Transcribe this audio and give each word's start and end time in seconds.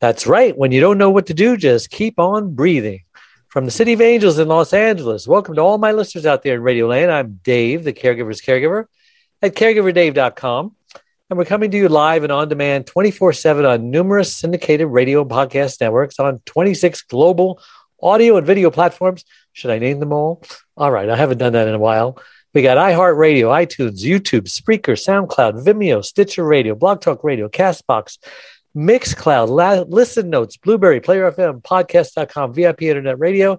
That's 0.00 0.26
right. 0.26 0.56
When 0.56 0.72
you 0.72 0.80
don't 0.80 0.96
know 0.96 1.10
what 1.10 1.26
to 1.26 1.34
do, 1.34 1.58
just 1.58 1.90
keep 1.90 2.18
on 2.18 2.54
breathing. 2.54 3.02
From 3.48 3.66
the 3.66 3.70
City 3.70 3.92
of 3.92 4.00
Angels 4.00 4.38
in 4.38 4.48
Los 4.48 4.72
Angeles, 4.72 5.28
welcome 5.28 5.56
to 5.56 5.60
all 5.60 5.76
my 5.76 5.92
listeners 5.92 6.24
out 6.24 6.42
there 6.42 6.54
in 6.54 6.62
Radio 6.62 6.86
Land. 6.86 7.12
I'm 7.12 7.38
Dave, 7.42 7.84
the 7.84 7.92
caregiver's 7.92 8.40
caregiver 8.40 8.86
at 9.42 9.54
caregiverdave.com. 9.54 10.74
And 11.28 11.38
we're 11.38 11.44
coming 11.44 11.70
to 11.70 11.76
you 11.76 11.90
live 11.90 12.22
and 12.22 12.32
on 12.32 12.48
demand 12.48 12.86
24 12.86 13.34
7 13.34 13.66
on 13.66 13.90
numerous 13.90 14.34
syndicated 14.34 14.88
radio 14.88 15.22
podcast 15.22 15.82
networks 15.82 16.18
on 16.18 16.38
26 16.46 17.02
global 17.02 17.60
audio 18.02 18.38
and 18.38 18.46
video 18.46 18.70
platforms. 18.70 19.26
Should 19.52 19.70
I 19.70 19.78
name 19.78 20.00
them 20.00 20.14
all? 20.14 20.42
All 20.78 20.90
right, 20.90 21.10
I 21.10 21.16
haven't 21.16 21.38
done 21.38 21.52
that 21.52 21.68
in 21.68 21.74
a 21.74 21.78
while. 21.78 22.18
We 22.54 22.62
got 22.62 22.78
iHeartRadio, 22.78 23.48
iTunes, 23.48 24.02
YouTube, 24.02 24.48
Spreaker, 24.48 24.96
SoundCloud, 24.96 25.62
Vimeo, 25.62 26.02
Stitcher 26.02 26.44
Radio, 26.44 26.74
Blog 26.74 27.02
Talk 27.02 27.22
Radio, 27.22 27.50
Castbox, 27.50 28.16
Mixcloud, 28.76 29.48
La- 29.48 29.84
Listen 29.86 30.30
Notes, 30.30 30.56
Blubrry, 30.56 31.00
Player 31.00 31.30
FM, 31.30 31.62
Podcast.com, 31.62 32.54
VIP 32.54 32.82
Internet 32.82 33.18
Radio, 33.18 33.58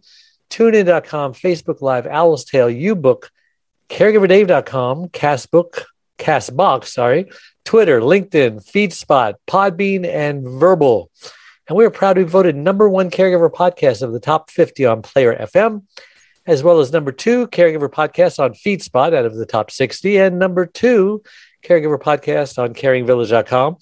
TuneIn.com, 0.50 1.34
Facebook 1.34 1.82
Live, 1.82 2.08
Owl's 2.08 2.46
Tale, 2.46 2.68
UBook, 2.68 3.30
CaregiverDave.com, 3.90 5.10
Castbook, 5.10 5.86
Castbox, 6.18 6.88
sorry, 6.88 7.30
Twitter, 7.66 8.00
LinkedIn, 8.00 8.64
FeedSpot, 8.66 9.34
Podbean, 9.48 10.06
and 10.06 10.48
Verbal. 10.48 11.10
And 11.68 11.78
we 11.78 11.86
are 11.86 11.90
proud 11.90 12.14
to 12.14 12.24
be 12.26 12.30
voted 12.30 12.56
number 12.56 12.90
one 12.90 13.10
caregiver 13.10 13.52
podcast 13.52 14.02
of 14.02 14.14
the 14.14 14.20
top 14.20 14.50
50 14.50 14.86
on 14.86 15.02
Player 15.02 15.36
FM, 15.36 15.84
as 16.46 16.64
well 16.64 16.80
as 16.80 16.92
number 16.92 17.12
two 17.12 17.48
caregiver 17.48 17.90
podcast 17.90 18.40
on 18.40 18.54
FeedSpot 18.54 19.14
out 19.14 19.26
of 19.26 19.36
the 19.36 19.46
top 19.46 19.72
60, 19.72 20.18
and 20.18 20.40
number 20.40 20.66
two 20.66 21.24
caregiver 21.64 22.00
podcast 22.00 22.58
on 22.58 22.74
caringvillage.com. 22.74 23.78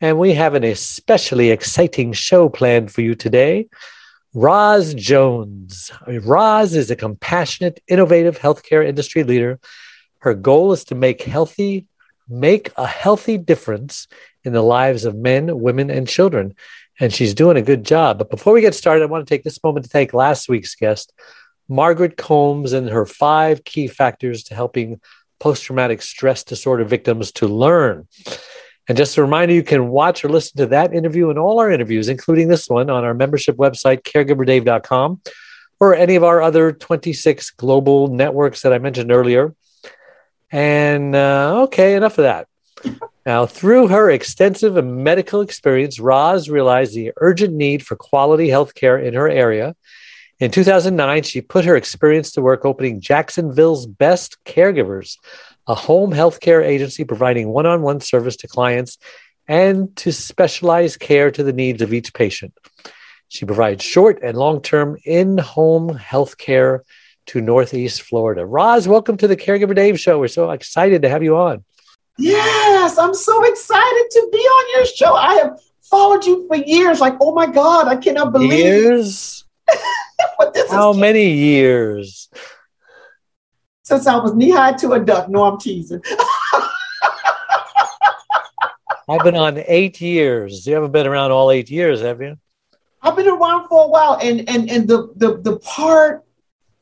And 0.00 0.18
we 0.18 0.34
have 0.34 0.54
an 0.54 0.62
especially 0.62 1.50
exciting 1.50 2.12
show 2.12 2.48
planned 2.48 2.92
for 2.92 3.00
you 3.00 3.16
today. 3.16 3.68
Roz 4.32 4.94
Jones. 4.94 5.90
Roz 6.06 6.76
is 6.76 6.90
a 6.90 6.96
compassionate, 6.96 7.80
innovative 7.88 8.38
healthcare 8.38 8.86
industry 8.86 9.24
leader. 9.24 9.58
Her 10.18 10.34
goal 10.34 10.72
is 10.72 10.84
to 10.84 10.94
make 10.94 11.22
healthy, 11.22 11.86
make 12.28 12.70
a 12.76 12.86
healthy 12.86 13.38
difference 13.38 14.06
in 14.44 14.52
the 14.52 14.62
lives 14.62 15.04
of 15.04 15.16
men, 15.16 15.58
women, 15.60 15.90
and 15.90 16.06
children. 16.06 16.54
And 17.00 17.12
she's 17.12 17.34
doing 17.34 17.56
a 17.56 17.62
good 17.62 17.84
job. 17.84 18.18
But 18.18 18.30
before 18.30 18.52
we 18.52 18.60
get 18.60 18.74
started, 18.76 19.02
I 19.02 19.06
want 19.06 19.26
to 19.26 19.34
take 19.34 19.44
this 19.44 19.62
moment 19.64 19.84
to 19.84 19.90
thank 19.90 20.12
last 20.12 20.48
week's 20.48 20.76
guest, 20.76 21.12
Margaret 21.68 22.16
Combs, 22.16 22.72
and 22.72 22.88
her 22.88 23.06
five 23.06 23.64
key 23.64 23.88
factors 23.88 24.44
to 24.44 24.54
helping 24.54 25.00
post 25.40 25.64
traumatic 25.64 26.02
stress 26.02 26.44
disorder 26.44 26.84
victims 26.84 27.32
to 27.32 27.48
learn. 27.48 28.06
And 28.88 28.96
just 28.96 29.18
a 29.18 29.22
reminder, 29.22 29.54
you 29.54 29.62
can 29.62 29.88
watch 29.88 30.24
or 30.24 30.30
listen 30.30 30.56
to 30.56 30.66
that 30.66 30.94
interview 30.94 31.28
and 31.28 31.38
all 31.38 31.60
our 31.60 31.70
interviews, 31.70 32.08
including 32.08 32.48
this 32.48 32.68
one, 32.68 32.88
on 32.88 33.04
our 33.04 33.12
membership 33.12 33.56
website, 33.56 34.02
caregiverdave.com, 34.02 35.20
or 35.78 35.94
any 35.94 36.16
of 36.16 36.24
our 36.24 36.40
other 36.40 36.72
26 36.72 37.50
global 37.50 38.08
networks 38.08 38.62
that 38.62 38.72
I 38.72 38.78
mentioned 38.78 39.12
earlier. 39.12 39.54
And 40.50 41.14
uh, 41.14 41.64
okay, 41.64 41.94
enough 41.94 42.16
of 42.16 42.22
that. 42.22 42.48
Now, 43.26 43.44
through 43.44 43.88
her 43.88 44.10
extensive 44.10 44.82
medical 44.82 45.42
experience, 45.42 46.00
Roz 46.00 46.48
realized 46.48 46.94
the 46.94 47.12
urgent 47.18 47.52
need 47.52 47.84
for 47.84 47.94
quality 47.94 48.48
health 48.48 48.74
care 48.74 48.96
in 48.96 49.12
her 49.12 49.28
area. 49.28 49.76
In 50.40 50.50
2009, 50.50 51.24
she 51.24 51.40
put 51.42 51.64
her 51.66 51.76
experience 51.76 52.32
to 52.32 52.40
work 52.40 52.64
opening 52.64 53.00
Jacksonville's 53.00 53.86
Best 53.86 54.38
Caregivers, 54.44 55.16
a 55.68 55.74
home 55.74 56.12
healthcare 56.12 56.64
agency 56.64 57.04
providing 57.04 57.50
one 57.50 57.66
on 57.66 57.82
one 57.82 58.00
service 58.00 58.36
to 58.36 58.48
clients 58.48 58.98
and 59.46 59.94
to 59.96 60.12
specialized 60.12 60.98
care 60.98 61.30
to 61.30 61.42
the 61.42 61.52
needs 61.52 61.82
of 61.82 61.92
each 61.92 62.12
patient. 62.14 62.54
She 63.28 63.44
provides 63.44 63.84
short 63.84 64.20
and 64.22 64.36
long 64.36 64.62
term 64.62 64.96
in 65.04 65.36
home 65.36 65.94
health 65.94 66.38
care 66.38 66.84
to 67.26 67.42
Northeast 67.42 68.00
Florida. 68.00 68.46
Roz, 68.46 68.88
welcome 68.88 69.18
to 69.18 69.28
the 69.28 69.36
Caregiver 69.36 69.74
Dave 69.74 70.00
Show. 70.00 70.18
We're 70.18 70.28
so 70.28 70.50
excited 70.50 71.02
to 71.02 71.10
have 71.10 71.22
you 71.22 71.36
on. 71.36 71.62
Yes, 72.16 72.96
I'm 72.96 73.14
so 73.14 73.44
excited 73.44 74.06
to 74.10 74.28
be 74.32 74.38
on 74.38 74.78
your 74.78 74.86
show. 74.86 75.14
I 75.14 75.34
have 75.34 75.60
followed 75.82 76.24
you 76.24 76.46
for 76.48 76.56
years. 76.56 77.00
Like, 77.00 77.16
oh 77.20 77.34
my 77.34 77.46
God, 77.46 77.86
I 77.86 77.96
cannot 77.96 78.32
believe 78.32 78.52
Years? 78.52 79.44
How 80.70 80.94
many 80.94 81.30
years? 81.30 82.30
Since 83.88 84.06
I 84.06 84.16
was 84.18 84.34
knee 84.34 84.50
high 84.50 84.74
to 84.74 84.92
a 84.92 85.00
duck. 85.00 85.30
No, 85.30 85.44
I'm 85.44 85.58
teasing. 85.58 86.02
I've 89.08 89.24
been 89.24 89.34
on 89.34 89.64
eight 89.66 89.98
years. 89.98 90.66
You 90.66 90.74
haven't 90.74 90.92
been 90.92 91.06
around 91.06 91.30
all 91.30 91.50
eight 91.50 91.70
years, 91.70 92.02
have 92.02 92.20
you? 92.20 92.36
I've 93.00 93.16
been 93.16 93.26
around 93.26 93.66
for 93.66 93.84
a 93.84 93.88
while, 93.88 94.18
and 94.22 94.46
and 94.46 94.68
and 94.68 94.86
the 94.86 95.10
the 95.16 95.38
the 95.38 95.58
part 95.60 96.22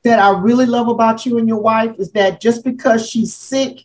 that 0.03 0.19
I 0.19 0.31
really 0.31 0.67
love 0.67 0.89
about 0.89 1.25
you 1.25 1.39
and 1.39 1.47
your 1.47 1.61
wife 1.61 1.95
is 2.01 2.11
that 2.13 2.41
just 2.41 2.65
because 2.65 3.09
she's 3.09 3.33
sick, 3.33 3.85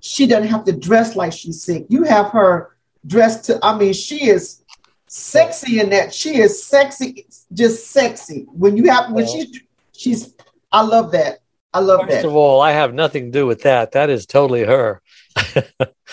she 0.00 0.26
doesn't 0.26 0.48
have 0.48 0.64
to 0.64 0.72
dress 0.72 1.14
like 1.14 1.32
she's 1.32 1.62
sick. 1.62 1.86
You 1.88 2.02
have 2.02 2.32
her 2.32 2.76
dressed 3.06 3.44
to. 3.44 3.60
I 3.62 3.78
mean, 3.78 3.92
she 3.92 4.28
is 4.28 4.64
sexy 5.06 5.78
in 5.78 5.90
that. 5.90 6.12
She 6.12 6.40
is 6.40 6.64
sexy, 6.64 7.26
just 7.52 7.92
sexy. 7.92 8.46
When 8.50 8.76
you 8.76 8.90
have 8.90 9.12
when 9.12 9.24
Well. 9.24 9.32
she's 9.32 9.60
she's. 9.92 10.34
I 10.72 10.82
love 10.82 11.12
that. 11.12 11.42
I 11.76 11.80
love 11.80 12.00
First 12.00 12.12
that. 12.12 12.24
of 12.24 12.34
all, 12.34 12.62
I 12.62 12.72
have 12.72 12.94
nothing 12.94 13.26
to 13.26 13.30
do 13.30 13.46
with 13.46 13.64
that. 13.64 13.92
That 13.92 14.08
is 14.08 14.24
totally 14.26 14.64
her. 14.64 15.02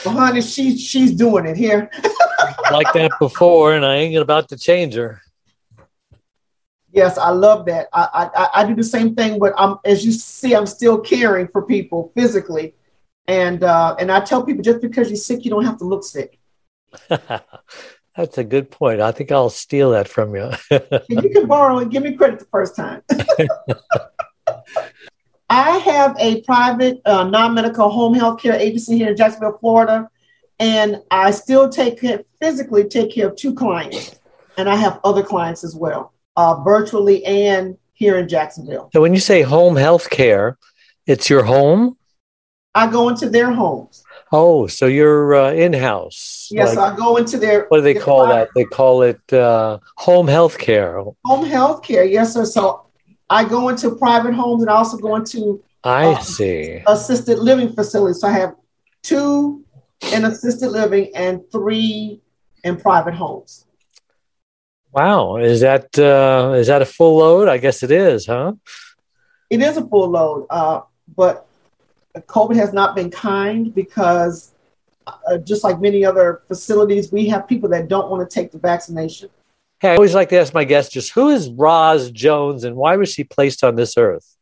Well, 0.04 0.16
honey, 0.16 0.42
she 0.42 0.76
she's 0.76 1.12
doing 1.12 1.46
it 1.46 1.56
here. 1.56 1.90
like 2.72 2.92
that 2.94 3.12
before, 3.20 3.74
and 3.74 3.86
I 3.86 3.98
ain't 3.98 4.18
about 4.18 4.50
to 4.50 4.58
change 4.58 4.96
her. 4.96 5.22
Yes, 6.92 7.18
I 7.18 7.30
love 7.30 7.68
that. 7.68 7.88
I, 7.94 8.30
I 8.36 8.50
I 8.56 8.66
do 8.66 8.76
the 8.76 8.84
same 8.84 9.16
thing, 9.16 9.40
but 9.40 9.54
I'm 9.56 9.78
as 9.86 10.04
you 10.04 10.12
see, 10.12 10.56
I'm 10.56 10.66
still 10.66 11.00
caring 11.00 11.48
for 11.48 11.62
people 11.62 12.12
physically, 12.18 12.74
and 13.28 13.64
uh, 13.64 13.96
and 14.00 14.12
I 14.12 14.20
tell 14.22 14.44
people 14.44 14.64
just 14.64 14.82
because 14.82 15.10
you're 15.10 15.16
sick, 15.16 15.46
you 15.46 15.52
don't 15.52 15.64
have 15.64 15.78
to 15.78 15.86
look 15.86 16.04
sick. 16.04 16.40
That's 17.08 18.38
a 18.38 18.44
good 18.44 18.72
point. 18.72 19.00
I 19.00 19.12
think 19.12 19.32
I'll 19.32 19.52
steal 19.52 19.92
that 19.92 20.10
from 20.10 20.36
you. 20.36 20.52
You 21.08 21.30
can 21.30 21.48
borrow 21.48 21.78
and 21.78 21.90
give 21.92 22.04
me 22.04 22.14
credit 22.14 22.40
the 22.40 22.46
first 22.46 22.76
time. 22.76 23.04
I 25.54 25.78
have 25.78 26.16
a 26.18 26.42
private 26.42 27.00
uh, 27.06 27.26
non-medical 27.26 27.88
home 27.88 28.16
health 28.16 28.42
care 28.42 28.56
agency 28.56 28.98
here 28.98 29.12
in 29.12 29.16
Jacksonville, 29.16 29.60
Florida, 29.60 30.10
and 30.60 31.04
I 31.12 31.30
still 31.30 31.70
take 31.70 32.02
care, 32.02 32.24
physically 32.42 32.86
take 32.86 33.14
care 33.14 33.28
of 33.28 33.36
two 33.36 33.54
clients, 33.54 34.20
and 34.58 34.68
I 34.68 34.76
have 34.76 35.00
other 35.04 35.22
clients 35.22 35.64
as 35.64 35.76
well, 35.76 36.12
uh, 36.38 36.56
virtually 36.64 37.24
and 37.24 37.78
here 37.94 38.18
in 38.18 38.28
Jacksonville. 38.28 38.90
so 38.92 39.00
when 39.00 39.14
you 39.14 39.20
say 39.20 39.44
home 39.44 39.76
health 39.76 40.10
care, 40.10 40.58
it's 41.06 41.30
your 41.30 41.44
home? 41.44 41.98
I 42.74 42.90
go 42.90 43.10
into 43.10 43.30
their 43.30 43.52
homes. 43.52 44.04
Oh, 44.32 44.66
so 44.66 44.88
you're 44.88 45.36
uh, 45.36 45.52
in-house. 45.52 46.48
Yes, 46.50 46.76
Like, 46.76 46.94
I 46.94 46.96
go 46.96 47.18
into 47.18 47.38
their 47.38 47.68
what 47.68 47.78
do 47.78 47.84
they 47.84 47.94
their 47.94 48.02
call 48.02 48.26
private 48.26 48.46
that? 48.46 48.50
They 48.56 48.66
call 48.66 49.04
it 49.04 49.22
uh, 49.32 49.78
home 49.98 50.28
health 50.28 50.58
care. 50.58 51.04
Home 51.26 51.46
health 51.46 51.84
care, 51.84 52.04
yes, 52.04 52.34
sir. 52.34 52.44
So 52.44 52.88
I 53.30 53.46
go 53.46 53.70
into 53.70 53.96
private 53.96 54.34
homes 54.34 54.62
and 54.64 54.70
I 54.70 54.76
also 54.76 54.98
go 54.98 55.16
into 55.16 55.64
I 55.84 56.14
Uh, 56.14 56.20
see. 56.22 56.82
assisted 56.88 57.40
living 57.40 57.74
facilities. 57.74 58.22
So 58.22 58.28
I 58.28 58.32
have 58.32 58.56
two 59.02 59.64
in 60.14 60.26
assisted 60.26 60.70
living 60.70 61.12
and 61.16 61.42
three 61.52 62.22
in 62.64 62.78
private 62.78 63.14
homes. 63.16 63.66
Wow, 64.92 65.38
is 65.38 65.62
that 65.62 65.98
uh, 65.98 66.54
is 66.56 66.68
that 66.68 66.82
a 66.82 66.86
full 66.86 67.18
load? 67.18 67.48
I 67.48 67.58
guess 67.58 67.82
it 67.84 67.92
is, 67.92 68.28
huh? 68.28 68.54
It 69.50 69.62
is 69.62 69.76
a 69.78 69.86
full 69.86 70.10
load, 70.10 70.46
uh, 70.50 70.82
but 71.18 71.48
COVID 72.16 72.56
has 72.56 72.74
not 72.74 72.96
been 72.96 73.10
kind 73.10 73.74
because, 73.74 74.52
uh, 75.08 75.38
just 75.40 75.64
like 75.64 75.82
many 75.82 76.06
other 76.06 76.44
facilities, 76.48 77.12
we 77.12 77.28
have 77.30 77.48
people 77.48 77.70
that 77.70 77.88
don't 77.88 78.10
want 78.12 78.28
to 78.28 78.34
take 78.34 78.52
the 78.52 78.60
vaccination. 78.60 79.30
Hey, 79.84 79.90
I 79.90 79.96
always 79.96 80.16
like 80.16 80.30
to 80.30 80.40
ask 80.40 80.54
my 80.54 80.64
guests 80.64 80.94
just 80.94 81.12
who 81.12 81.28
is 81.28 81.50
Roz 81.50 82.10
Jones 82.10 82.64
and 82.64 82.78
why 82.78 82.96
was 82.96 83.12
she 83.12 83.26
placed 83.26 83.66
on 83.66 83.76
this 83.76 83.98
earth? 83.98 84.38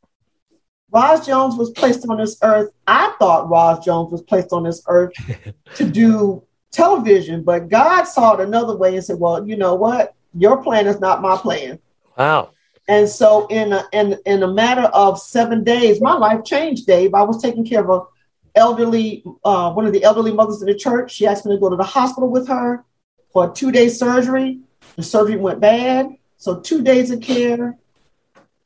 Roz 0.91 1.25
Jones 1.25 1.55
was 1.55 1.71
placed 1.71 2.07
on 2.07 2.19
this 2.19 2.37
earth. 2.43 2.69
I 2.85 3.11
thought 3.17 3.49
Roz 3.49 3.83
Jones 3.83 4.11
was 4.11 4.21
placed 4.21 4.53
on 4.53 4.65
this 4.65 4.83
earth 4.87 5.13
to 5.77 5.89
do 5.89 6.43
television, 6.69 7.41
but 7.41 7.69
God 7.69 8.03
saw 8.03 8.35
it 8.35 8.41
another 8.41 8.77
way 8.77 8.93
and 8.93 9.03
said, 9.03 9.17
Well, 9.17 9.47
you 9.47 9.55
know 9.55 9.73
what? 9.73 10.13
Your 10.35 10.61
plan 10.61 10.85
is 10.85 10.99
not 10.99 11.23
my 11.23 11.35
plan. 11.37 11.79
Wow. 12.15 12.51
And 12.87 13.09
so 13.09 13.47
in 13.47 13.73
a, 13.73 13.83
in 13.93 14.19
in 14.27 14.43
a 14.43 14.47
matter 14.47 14.91
of 14.93 15.19
seven 15.19 15.63
days, 15.63 15.99
my 16.01 16.13
life 16.13 16.43
changed, 16.43 16.85
Dave. 16.85 17.15
I 17.15 17.23
was 17.23 17.41
taking 17.41 17.65
care 17.65 17.83
of 17.83 17.89
a 17.89 18.59
elderly, 18.59 19.23
uh, 19.43 19.73
one 19.73 19.87
of 19.87 19.93
the 19.93 20.03
elderly 20.03 20.33
mothers 20.33 20.61
in 20.61 20.67
the 20.67 20.75
church. 20.75 21.11
She 21.11 21.25
asked 21.25 21.47
me 21.47 21.55
to 21.55 21.59
go 21.59 21.71
to 21.71 21.77
the 21.77 21.83
hospital 21.83 22.29
with 22.29 22.47
her 22.47 22.85
for 23.33 23.49
a 23.49 23.53
two-day 23.55 23.89
surgery. 23.89 24.59
The 24.95 25.03
surgery 25.03 25.37
went 25.37 25.59
bad. 25.59 26.15
So 26.37 26.59
two 26.59 26.81
days 26.81 27.11
of 27.11 27.21
care 27.21 27.77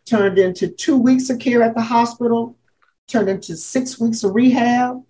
turned 0.06 0.38
into 0.38 0.68
two 0.68 0.98
weeks 0.98 1.30
of 1.30 1.39
care 1.39 1.62
at 1.63 1.75
the 1.75 1.81
hospital, 1.81 2.56
turned 3.07 3.30
into 3.30 3.57
six 3.57 4.00
weeks 4.00 4.24
of 4.24 4.33
rehab, 4.36 5.04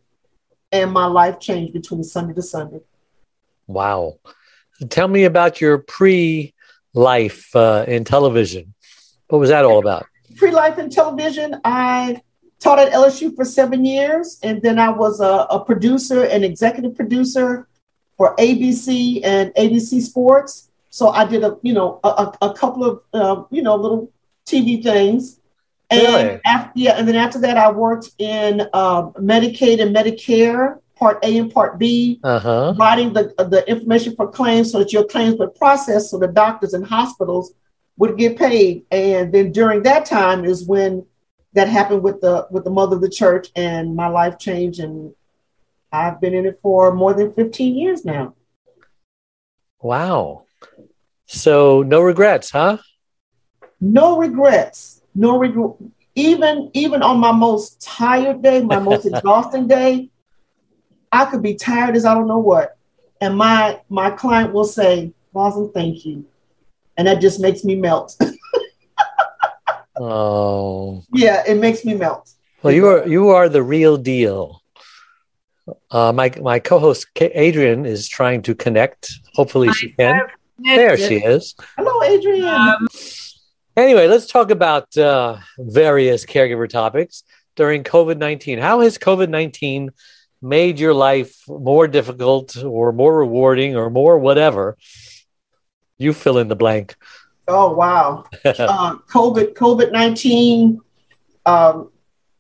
and 0.72 0.92
my 0.92 1.06
life 1.06 1.40
changed 1.40 1.74
between 1.74 2.04
Sunday 2.04 2.34
to 2.34 2.42
Sunday. 2.42 2.82
Wow. 3.68 4.20
Tell 4.90 5.08
me 5.08 5.24
about 5.24 5.62
your 5.62 5.78
pre 5.78 6.54
life 6.94 7.56
uh, 7.56 7.86
in 7.88 8.04
television. 8.04 8.74
What 9.28 9.40
was 9.40 9.50
that 9.50 9.66
all 9.66 9.80
about? 9.80 10.06
Pre 10.38 10.52
life 10.52 10.78
in 10.78 10.90
television, 10.90 11.60
I 11.64 12.22
taught 12.60 12.80
at 12.80 12.92
LSU 12.92 13.36
for 13.36 13.46
seven 13.46 13.86
years, 13.86 14.40
and 14.44 14.62
then 14.62 14.80
I 14.80 14.90
was 14.90 15.20
a, 15.20 15.48
a 15.50 15.64
producer 15.64 16.24
and 16.24 16.44
executive 16.44 16.96
producer 16.96 17.68
for 18.18 18.36
ABC 18.38 19.22
and 19.24 19.54
ABC 19.56 20.02
Sports. 20.02 20.70
So 20.96 21.10
I 21.10 21.26
did 21.26 21.44
a 21.44 21.58
you 21.62 21.74
know 21.74 22.00
a, 22.06 22.32
a, 22.42 22.54
couple 22.54 22.86
of 22.86 23.02
uh, 23.14 23.44
you 23.52 23.62
know 23.62 23.76
little 23.76 24.14
TV 24.46 24.82
things. 24.82 25.42
And 25.92 26.02
Really? 26.02 26.40
after, 26.46 26.72
yeah, 26.74 26.94
and 26.94 27.06
then 27.06 27.18
after 27.18 27.38
that, 27.40 27.58
I 27.58 27.70
worked 27.70 28.12
in 28.18 28.62
um, 28.74 29.12
Medicaid 29.20 29.82
and 29.82 29.94
Medicare, 29.94 30.80
Part 30.96 31.20
A 31.26 31.38
and 31.38 31.52
Part 31.54 31.78
B, 31.78 32.22
Uh 32.24 32.40
huh. 32.40 32.74
providing 32.74 33.12
the, 33.12 33.34
the 33.38 33.70
information 33.70 34.16
for 34.16 34.30
claims 34.32 34.72
so 34.72 34.80
that 34.80 34.94
your 34.94 35.04
claims 35.04 35.38
would 35.38 35.54
process 35.56 36.10
so 36.10 36.18
the 36.18 36.30
doctors 36.30 36.74
and 36.74 36.86
hospitals 36.86 37.52
would 37.98 38.18
get 38.18 38.38
paid. 38.38 38.86
And 38.90 39.34
then 39.34 39.52
during 39.52 39.84
that 39.84 40.06
time 40.06 40.46
is 40.46 40.66
when 40.66 41.06
that 41.56 41.68
happened 41.68 42.04
with 42.04 42.22
the 42.22 42.48
with 42.52 42.64
the 42.64 42.72
mother 42.72 42.96
of 42.96 43.02
the 43.02 43.10
church 43.10 43.50
and 43.58 43.98
my 43.98 44.08
life 44.08 44.40
changed 44.40 44.80
and 44.80 45.14
I've 45.92 46.22
been 46.22 46.34
in 46.34 46.46
it 46.46 46.58
for 46.62 46.96
more 46.96 47.14
than 47.14 47.34
15 47.34 47.76
years 47.76 48.06
now. 48.06 48.34
Wow. 49.82 50.45
So 51.28 51.84
no 51.84 52.02
regrets, 52.02 52.52
huh? 52.52 52.78
No 53.82 54.18
regrets. 54.18 55.02
No 55.14 55.38
regret. 55.38 55.76
Even 56.16 56.72
even 56.74 57.02
on 57.02 57.20
my 57.20 57.32
most 57.32 57.82
tired 57.82 58.42
day, 58.42 58.62
my 58.62 58.80
most 58.80 59.06
exhausting 59.12 59.68
day, 59.68 60.10
I 61.12 61.26
could 61.26 61.42
be 61.42 61.56
tired 61.56 61.96
as 61.96 62.06
I 62.06 62.14
don't 62.14 62.28
know 62.28 62.40
what. 62.40 62.78
And 63.22 63.38
my 63.38 63.82
my 63.90 64.12
client 64.12 64.54
will 64.54 64.66
say, 64.66 65.14
Rosin, 65.34 65.72
thank 65.74 66.06
you. 66.06 66.26
And 66.98 67.08
that 67.08 67.22
just 67.22 67.40
makes 67.40 67.64
me 67.64 67.76
melt. 67.76 68.16
Oh. 69.98 71.04
yeah, 71.14 71.42
it 71.48 71.56
makes 71.56 71.86
me 71.86 71.94
melt. 71.94 72.30
Well, 72.62 72.74
you 72.74 72.88
are 72.88 73.08
you 73.08 73.30
are 73.30 73.48
the 73.48 73.64
real 73.64 73.96
deal. 73.96 74.62
Uh, 75.90 76.12
my 76.12 76.34
my 76.42 76.60
co-host 76.60 77.08
Adrian 77.16 77.86
is 77.86 78.08
trying 78.08 78.42
to 78.44 78.56
connect. 78.56 79.14
Hopefully, 79.36 79.72
she 79.72 79.92
can. 79.92 80.20
There 80.58 80.98
she 80.98 81.16
is. 81.16 81.56
Hello, 81.78 82.04
Adrian. 82.04 82.46
Um, 82.46 82.88
Anyway, 83.78 84.08
let's 84.08 84.26
talk 84.26 84.52
about 84.52 84.98
uh, 84.98 85.38
various 85.60 86.26
caregiver 86.26 86.70
topics 86.70 87.24
during 87.58 87.84
COVID 87.84 88.18
nineteen. 88.18 88.58
How 88.58 88.80
has 88.80 88.98
COVID 88.98 89.28
nineteen 89.28 89.92
made 90.42 90.80
your 90.80 90.94
life 90.94 91.36
more 91.48 91.86
difficult, 91.88 92.56
or 92.64 92.94
more 92.94 93.18
rewarding, 93.18 93.76
or 93.76 93.90
more 93.90 94.18
whatever? 94.18 94.78
You 95.98 96.14
fill 96.14 96.38
in 96.38 96.48
the 96.48 96.56
blank. 96.56 96.96
oh 97.50 97.74
wow. 97.74 98.24
uh, 98.46 98.96
COVID 99.10 99.56
COVID 99.56 99.92
nineteen 99.92 100.80
um, 101.46 101.92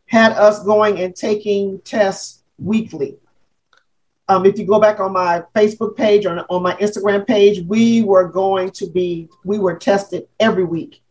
had 0.05 0.31
us 0.31 0.63
going 0.63 1.01
and 1.01 1.13
taking 1.13 1.81
tests 1.81 2.43
weekly. 2.57 3.17
Um, 4.27 4.45
if 4.45 4.57
you 4.57 4.65
go 4.65 4.79
back 4.79 4.99
on 4.99 5.13
my 5.13 5.43
Facebook 5.55 5.95
page 5.95 6.25
or 6.25 6.43
on 6.49 6.63
my 6.63 6.73
Instagram 6.77 7.27
page, 7.27 7.63
we 7.67 8.01
were 8.01 8.27
going 8.27 8.71
to 8.71 8.89
be 8.89 9.29
we 9.43 9.59
were 9.59 9.75
tested 9.75 10.27
every 10.39 10.63
week, 10.63 11.01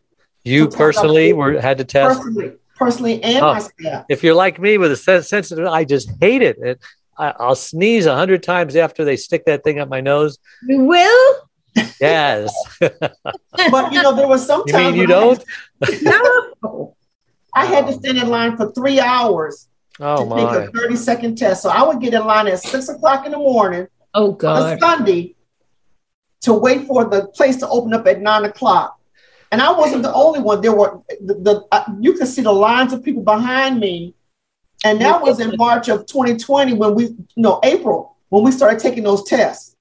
You 0.43 0.67
personally 0.67 1.31
were 1.31 1.59
had 1.61 1.77
to 1.77 1.85
test. 1.85 2.19
personally, 2.19 2.53
personally, 2.75 3.23
and 3.23 3.37
Oh. 3.43 3.53
my 3.53 3.59
staff. 3.59 4.05
if 4.09 4.21
you're 4.23 4.35
like 4.35 4.59
me 4.59 4.77
with 4.77 4.91
a 4.91 4.97
sen- 4.97 5.23
sensitive, 5.23 5.65
I 5.65 5.85
just 5.85 6.09
hate 6.19 6.41
it. 6.41 6.57
it 6.59 6.79
I, 7.17 7.33
I'll 7.39 7.55
sneeze 7.55 8.05
a 8.05 8.13
hundred 8.15 8.43
times 8.43 8.75
after 8.75 9.05
they 9.05 9.15
stick 9.15 9.45
that 9.45 9.63
thing 9.63 9.79
up 9.79 9.87
my 9.87 10.01
nose. 10.01 10.37
You 10.67 10.79
will? 10.83 11.35
Yes, 12.01 12.53
But 12.79 13.93
you 13.93 14.01
know, 14.01 14.13
there 14.13 14.27
was 14.27 14.45
some 14.45 14.63
you 14.67 14.73
mean 14.73 14.95
you 14.95 15.07
when 15.07 15.11
I 15.13 15.25
had- 15.25 15.43
don't? 15.81 16.01
No. 16.63 16.95
I 17.53 17.65
had 17.65 17.87
to 17.87 17.93
stand 17.93 18.17
in 18.17 18.27
line 18.29 18.57
for 18.57 18.71
three 18.73 18.99
hours 18.99 19.69
Oh 19.99 20.27
to 20.29 20.35
take 20.35 20.69
a 20.69 20.77
30 20.77 20.95
second 20.95 21.37
test. 21.37 21.61
So 21.63 21.69
I 21.69 21.83
would 21.83 22.01
get 22.01 22.13
in 22.13 22.25
line 22.25 22.47
at 22.47 22.59
six 22.59 22.89
o'clock 22.89 23.25
in 23.25 23.31
the 23.31 23.37
morning 23.37 23.87
Oh, 24.13 24.31
on 24.43 24.73
a 24.73 24.79
Sunday 24.79 25.35
to 26.41 26.53
wait 26.53 26.85
for 26.87 27.05
the 27.05 27.27
place 27.27 27.57
to 27.57 27.67
open 27.69 27.93
up 27.93 28.05
at 28.07 28.21
nine 28.21 28.45
o'clock. 28.45 28.99
And 29.51 29.61
I 29.61 29.71
wasn't 29.71 30.03
the 30.03 30.13
only 30.13 30.39
one. 30.41 30.61
There 30.61 30.75
were 30.75 31.01
the, 31.21 31.33
the 31.35 31.65
uh, 31.71 31.85
you 31.99 32.13
could 32.13 32.27
see 32.27 32.41
the 32.41 32.51
lines 32.51 32.91
of 32.93 33.03
people 33.03 33.23
behind 33.23 33.79
me, 33.79 34.13
and 34.83 34.99
that 35.01 35.21
was 35.21 35.39
in 35.39 35.55
March 35.55 35.87
of 35.87 36.05
2020 36.07 36.73
when 36.73 36.93
we 36.95 37.15
no 37.37 37.59
April 37.63 38.17
when 38.29 38.43
we 38.43 38.51
started 38.51 38.79
taking 38.79 39.03
those 39.03 39.23
tests. 39.23 39.75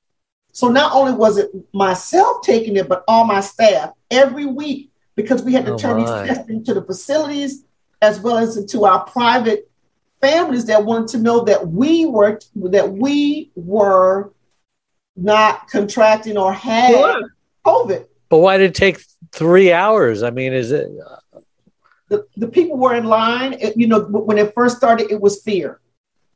So 0.52 0.69
not 0.69 0.93
only 0.93 1.12
was 1.12 1.38
it 1.38 1.50
myself 1.72 2.43
taking 2.43 2.76
it, 2.76 2.88
but 2.88 3.02
all 3.08 3.25
my 3.25 3.40
staff 3.40 3.90
every 4.11 4.46
week 4.46 4.90
because 5.16 5.43
we 5.43 5.52
had 5.52 5.66
to 5.66 5.72
Oh, 5.75 5.78
turn 5.78 6.00
my. 6.00 6.22
these 6.22 6.28
tests 6.37 6.49
into 6.50 6.75
the 6.75 6.82
facilities 6.82 7.64
as 8.00 8.20
well 8.20 8.37
as 8.38 8.56
into 8.56 8.84
our 8.84 9.05
private 9.06 9.69
families 10.29 10.65
that 10.67 10.85
wanted 10.85 11.09
to 11.09 11.19
know 11.19 11.44
that 11.44 11.69
we 11.69 12.06
were 12.06 12.38
that 12.56 12.91
we 12.93 13.50
were 13.55 14.32
not 15.17 15.69
contracting 15.71 16.37
or 16.37 16.53
had 16.53 16.91
Sure. 16.93 17.21
COVID. 17.67 18.06
But 18.29 18.38
why 18.38 18.56
did 18.59 18.71
it 18.71 18.75
take 18.75 18.99
three 19.32 19.73
hours? 19.73 20.23
I 20.23 20.31
mean, 20.31 20.53
is 20.53 20.71
it? 20.73 20.88
The, 22.09 22.26
the 22.37 22.49
people 22.49 22.76
were 22.76 22.94
in 22.94 23.05
line. 23.05 23.55
It- 23.55 23.76
you 23.76 23.87
know, 23.87 24.00
when 24.00 24.38
it 24.38 24.53
first 24.55 24.76
started, 24.76 25.11
it 25.11 25.21
was 25.21 25.43
fear. 25.43 25.81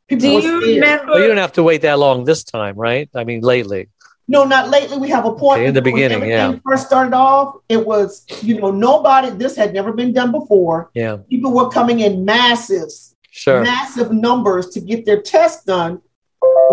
People 0.08 0.22
Do 0.22 0.32
you 0.32 0.40
scared. 0.40 0.62
remember? 0.62 1.12
Well, 1.12 1.20
you 1.22 1.28
don't 1.28 1.36
have 1.36 1.52
to 1.54 1.62
wait 1.62 1.82
that 1.82 1.98
long 1.98 2.24
this 2.24 2.42
time, 2.44 2.76
right? 2.76 3.08
I 3.14 3.24
mean, 3.24 3.40
lately. 3.42 3.88
No, 4.30 4.44
not 4.44 4.68
lately. 4.68 4.96
We 4.98 5.08
have 5.10 5.24
a 5.26 5.32
point. 5.34 5.60
Okay, 5.60 5.68
in 5.68 5.74
the 5.74 5.82
beginning, 5.82 6.16
everything 6.22 6.52
yeah. 6.52 6.58
First 6.64 6.86
started 6.86 7.14
off, 7.14 7.56
it 7.68 7.86
was 7.86 8.24
you 8.42 8.60
know 8.60 8.70
nobody. 8.70 9.30
This 9.30 9.56
had 9.56 9.72
never 9.72 9.90
been 9.92 10.12
done 10.12 10.30
before. 10.32 10.90
Yeah, 10.94 11.16
People 11.30 11.52
were 11.52 11.68
coming 11.70 12.00
in 12.00 12.24
massives, 12.26 13.14
sure. 13.38 13.62
massive 13.62 14.12
numbers 14.12 14.68
to 14.70 14.80
get 14.80 15.06
their 15.06 15.22
test 15.22 15.66
done 15.66 16.02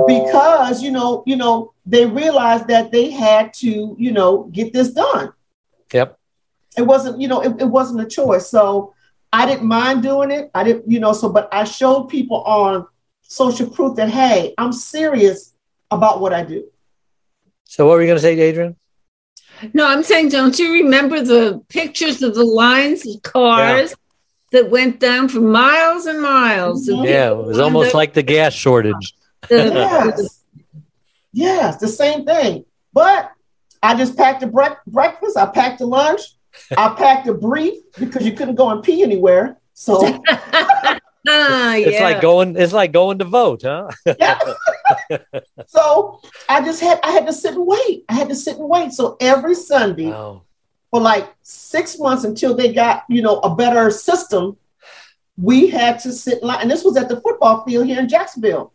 because 0.07 0.81
you 0.83 0.91
know 0.91 1.23
you 1.25 1.35
know 1.35 1.73
they 1.85 2.05
realized 2.05 2.67
that 2.67 2.91
they 2.91 3.09
had 3.09 3.53
to 3.53 3.95
you 3.97 4.11
know 4.11 4.49
get 4.51 4.73
this 4.73 4.89
done. 4.91 5.31
Yep. 5.93 6.17
It 6.77 6.81
wasn't 6.81 7.21
you 7.21 7.27
know 7.27 7.41
it, 7.41 7.61
it 7.61 7.67
wasn't 7.67 8.01
a 8.01 8.07
choice. 8.07 8.49
So 8.49 8.93
I 9.31 9.45
didn't 9.45 9.67
mind 9.67 10.03
doing 10.03 10.31
it. 10.31 10.49
I 10.55 10.63
didn't 10.63 10.89
you 10.89 10.99
know 10.99 11.13
so 11.13 11.29
but 11.29 11.47
I 11.51 11.63
showed 11.63 12.05
people 12.09 12.41
on 12.43 12.87
social 13.21 13.69
proof 13.69 13.95
that 13.97 14.09
hey 14.09 14.53
I'm 14.57 14.73
serious 14.73 15.53
about 15.91 16.19
what 16.19 16.33
I 16.33 16.43
do. 16.43 16.65
So, 17.65 17.87
what 17.87 17.93
were 17.93 18.01
you 18.01 18.07
going 18.07 18.17
to 18.17 18.21
say, 18.21 18.39
Adrian? 18.39 18.75
No, 19.73 19.87
I'm 19.87 20.03
saying, 20.03 20.29
don't 20.29 20.57
you 20.59 20.71
remember 20.73 21.21
the 21.21 21.63
pictures 21.69 22.21
of 22.21 22.35
the 22.35 22.43
lines 22.43 23.05
of 23.07 23.21
cars 23.23 23.95
that 24.55 24.69
went 24.71 24.99
down 24.99 25.27
for 25.29 25.41
miles 25.41 26.05
and 26.05 26.21
miles? 26.21 26.87
Yeah, 26.87 27.31
it 27.31 27.37
was 27.37 27.59
almost 27.59 27.93
like 27.93 28.13
the 28.13 28.23
gas 28.23 28.53
shortage. 28.53 29.13
The- 29.47 29.71
yes. 29.73 30.43
yes, 31.31 31.77
the 31.77 31.87
same 31.87 32.25
thing. 32.25 32.65
But 32.93 33.31
I 33.83 33.93
just 33.93 34.17
packed 34.17 34.41
a 34.41 34.47
brec- 34.47 34.83
breakfast, 34.87 35.37
I 35.37 35.45
packed 35.45 35.81
a 35.81 35.85
lunch, 35.85 36.21
I 36.75 36.89
packed 36.97 37.27
a 37.27 37.33
brief 37.35 37.75
because 37.99 38.25
you 38.25 38.31
couldn't 38.31 38.55
go 38.55 38.71
and 38.71 38.81
pee 38.81 39.03
anywhere. 39.03 39.57
So 39.75 39.99
ah, 40.27 41.75
It's 41.75 41.91
yeah. 41.91 42.03
like 42.03 42.21
going. 42.21 42.55
It's 42.57 42.73
like 42.73 42.91
going 42.91 43.19
to 43.19 43.25
vote, 43.25 43.61
huh? 43.61 43.89
yeah. 44.19 44.39
so 45.67 46.21
I 46.49 46.63
just 46.65 46.81
had 46.81 46.99
I 47.03 47.11
had 47.11 47.27
to 47.27 47.33
sit 47.33 47.53
and 47.53 47.67
wait. 47.67 48.05
I 48.09 48.13
had 48.13 48.29
to 48.29 48.35
sit 48.35 48.57
and 48.57 48.67
wait. 48.67 48.93
So 48.93 49.15
every 49.19 49.53
Sunday 49.53 50.07
Wow. 50.07 50.41
For 50.95 51.01
like 51.01 51.27
six 51.41 51.99
months 51.99 52.23
until 52.23 52.55
they 52.55 52.71
got, 52.71 53.03
you 53.09 53.21
know, 53.21 53.39
a 53.39 53.53
better 53.53 53.91
system, 53.91 54.55
we 55.37 55.67
had 55.67 55.99
to 55.99 56.13
sit 56.13 56.41
in 56.41 56.47
line. 56.47 56.61
And 56.61 56.71
this 56.71 56.85
was 56.85 56.95
at 56.95 57.09
the 57.09 57.19
football 57.19 57.65
field 57.65 57.85
here 57.87 57.99
in 57.99 58.07
Jacksonville. 58.07 58.71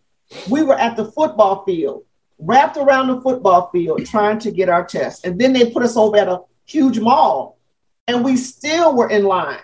We 0.50 0.62
were 0.62 0.78
at 0.78 0.98
the 0.98 1.06
football 1.06 1.64
field, 1.64 2.04
wrapped 2.38 2.76
around 2.76 3.06
the 3.08 3.22
football 3.22 3.70
field, 3.70 4.04
trying 4.04 4.38
to 4.40 4.50
get 4.50 4.68
our 4.68 4.84
test. 4.84 5.24
And 5.24 5.40
then 5.40 5.54
they 5.54 5.70
put 5.70 5.82
us 5.82 5.96
over 5.96 6.18
at 6.18 6.28
a 6.28 6.40
huge 6.66 7.00
mall. 7.00 7.56
And 8.06 8.22
we 8.22 8.36
still 8.36 8.94
were 8.94 9.08
in 9.08 9.24
line 9.24 9.60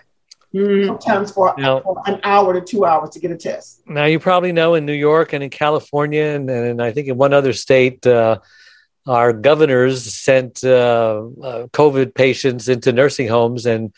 Mm. 0.55 0.87
sometimes 0.87 1.29
for, 1.31 1.53
Now- 1.59 1.81
for 1.81 2.01
an 2.07 2.21
hour 2.23 2.53
to 2.53 2.61
two 2.61 2.85
hours 2.85 3.09
to 3.11 3.19
get 3.19 3.29
a 3.29 3.35
test. 3.37 3.81
Now 3.85 4.05
you 4.05 4.17
probably 4.17 4.53
know 4.53 4.73
in 4.73 4.85
New 4.85 4.93
York 4.93 5.33
and 5.33 5.43
in 5.43 5.49
California 5.51 6.23
and, 6.23 6.49
and 6.49 6.81
I 6.81 6.91
think 6.91 7.09
in 7.09 7.17
one 7.17 7.33
other 7.33 7.51
state, 7.53 8.07
uh, 8.07 8.39
our 9.07 9.33
governors 9.33 10.13
sent 10.13 10.63
uh, 10.63 11.23
uh, 11.41 11.67
COVID 11.67 12.13
patients 12.13 12.67
into 12.67 12.91
nursing 12.91 13.27
homes, 13.27 13.65
and 13.65 13.93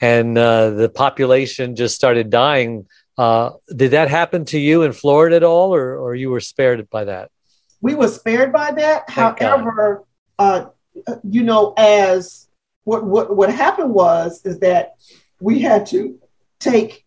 and 0.00 0.38
uh, 0.38 0.70
the 0.70 0.88
population 0.88 1.76
just 1.76 1.94
started 1.94 2.30
dying. 2.30 2.86
Uh, 3.18 3.50
did 3.74 3.90
that 3.90 4.08
happen 4.08 4.44
to 4.46 4.58
you 4.58 4.82
in 4.82 4.92
Florida 4.92 5.36
at 5.36 5.42
all, 5.42 5.74
or 5.74 5.96
or 5.96 6.14
you 6.14 6.30
were 6.30 6.40
spared 6.40 6.88
by 6.90 7.04
that? 7.04 7.30
We 7.80 7.94
were 7.94 8.08
spared 8.08 8.52
by 8.52 8.70
that. 8.72 9.08
Thank 9.10 9.40
However, 9.40 10.04
uh, 10.38 10.66
you 11.24 11.42
know, 11.42 11.74
as 11.76 12.48
what, 12.84 13.04
what 13.04 13.34
what 13.36 13.52
happened 13.52 13.92
was 13.92 14.44
is 14.44 14.60
that 14.60 14.94
we 15.40 15.58
had 15.58 15.86
to 15.86 16.18
take 16.60 17.04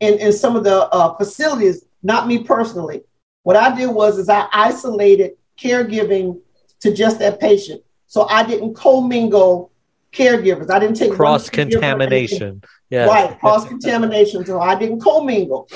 in 0.00 0.14
in 0.18 0.32
some 0.32 0.56
of 0.56 0.64
the 0.64 0.88
uh, 0.88 1.14
facilities. 1.16 1.84
Not 2.02 2.26
me 2.28 2.44
personally. 2.44 3.02
What 3.42 3.56
I 3.56 3.76
did 3.76 3.88
was 3.88 4.18
is 4.18 4.28
I 4.28 4.46
isolated 4.52 5.32
caregiving 5.58 6.40
to 6.80 6.92
just 6.92 7.18
that 7.18 7.40
patient. 7.40 7.82
So 8.06 8.26
I 8.28 8.44
didn't 8.44 8.74
commingle 8.74 9.70
caregivers. 10.12 10.70
I 10.70 10.78
didn't 10.78 10.96
take 10.96 11.12
Cross 11.12 11.50
contamination. 11.50 12.62
Yeah. 12.88 13.06
Right, 13.06 13.38
cross 13.40 13.66
contamination. 13.66 14.46
So 14.46 14.60
I 14.60 14.76
didn't 14.76 15.00
commingle. 15.00 15.68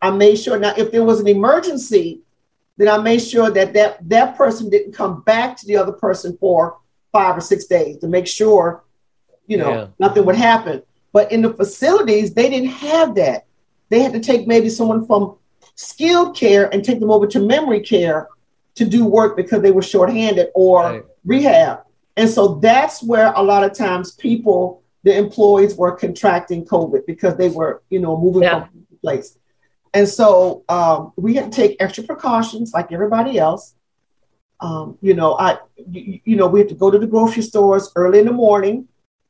I 0.00 0.10
made 0.10 0.36
sure 0.36 0.58
now 0.58 0.72
if 0.76 0.90
there 0.92 1.04
was 1.04 1.20
an 1.20 1.28
emergency, 1.28 2.20
then 2.76 2.88
I 2.88 2.98
made 2.98 3.20
sure 3.20 3.50
that 3.50 3.74
that, 3.74 4.08
that 4.08 4.36
person 4.36 4.70
didn't 4.70 4.92
come 4.92 5.22
back 5.22 5.56
to 5.58 5.66
the 5.66 5.76
other 5.76 5.92
person 5.92 6.36
for 6.38 6.78
five 7.12 7.36
or 7.36 7.40
six 7.40 7.66
days 7.66 7.98
to 7.98 8.08
make 8.08 8.26
sure, 8.26 8.82
you 9.46 9.56
know, 9.58 9.70
Yeah. 9.70 9.86
nothing 9.98 10.24
would 10.24 10.36
happen. 10.36 10.82
But 11.12 11.30
in 11.30 11.42
the 11.42 11.52
facilities, 11.52 12.34
they 12.34 12.50
didn't 12.50 12.70
have 12.70 13.14
that. 13.16 13.44
They 13.90 14.00
had 14.00 14.14
to 14.14 14.20
take 14.20 14.48
maybe 14.48 14.68
someone 14.68 15.06
from 15.06 15.36
skilled 15.76 16.34
care 16.34 16.72
and 16.72 16.84
take 16.84 16.98
them 16.98 17.10
over 17.10 17.26
to 17.28 17.40
memory 17.40 17.80
care 17.80 18.28
to 18.74 18.84
do 18.84 19.04
work 19.04 19.36
because 19.36 19.62
they 19.62 19.70
were 19.70 19.82
shorthanded 19.82 20.48
or 20.54 20.82
Right. 20.82 21.04
rehab. 21.24 21.80
And 22.16 22.28
so 22.28 22.56
that's 22.56 23.02
where 23.02 23.32
a 23.34 23.42
lot 23.42 23.64
of 23.64 23.72
times 23.72 24.12
people, 24.12 24.82
the 25.02 25.16
employees 25.16 25.76
were 25.76 25.92
contracting 25.92 26.64
COVID 26.64 27.06
because 27.06 27.36
they 27.36 27.48
were, 27.48 27.82
you 27.90 28.00
know, 28.00 28.16
moving 28.16 28.42
Yeah. 28.42 28.64
from 28.66 28.86
place. 29.02 29.36
And 29.92 30.08
so 30.08 30.64
um, 30.68 31.12
we 31.16 31.34
had 31.34 31.52
to 31.52 31.56
take 31.56 31.76
extra 31.80 32.02
precautions 32.04 32.72
like 32.72 32.90
everybody 32.90 33.38
else. 33.38 33.74
Um, 34.60 34.98
you 35.00 35.14
know, 35.14 35.34
I, 35.38 35.58
you, 35.90 36.20
you 36.24 36.36
know, 36.36 36.46
we 36.46 36.60
had 36.60 36.68
to 36.70 36.74
go 36.74 36.90
to 36.90 36.98
the 36.98 37.06
grocery 37.06 37.42
stores 37.42 37.92
early 37.94 38.18
in 38.20 38.26
the 38.26 38.32
morning, 38.32 38.88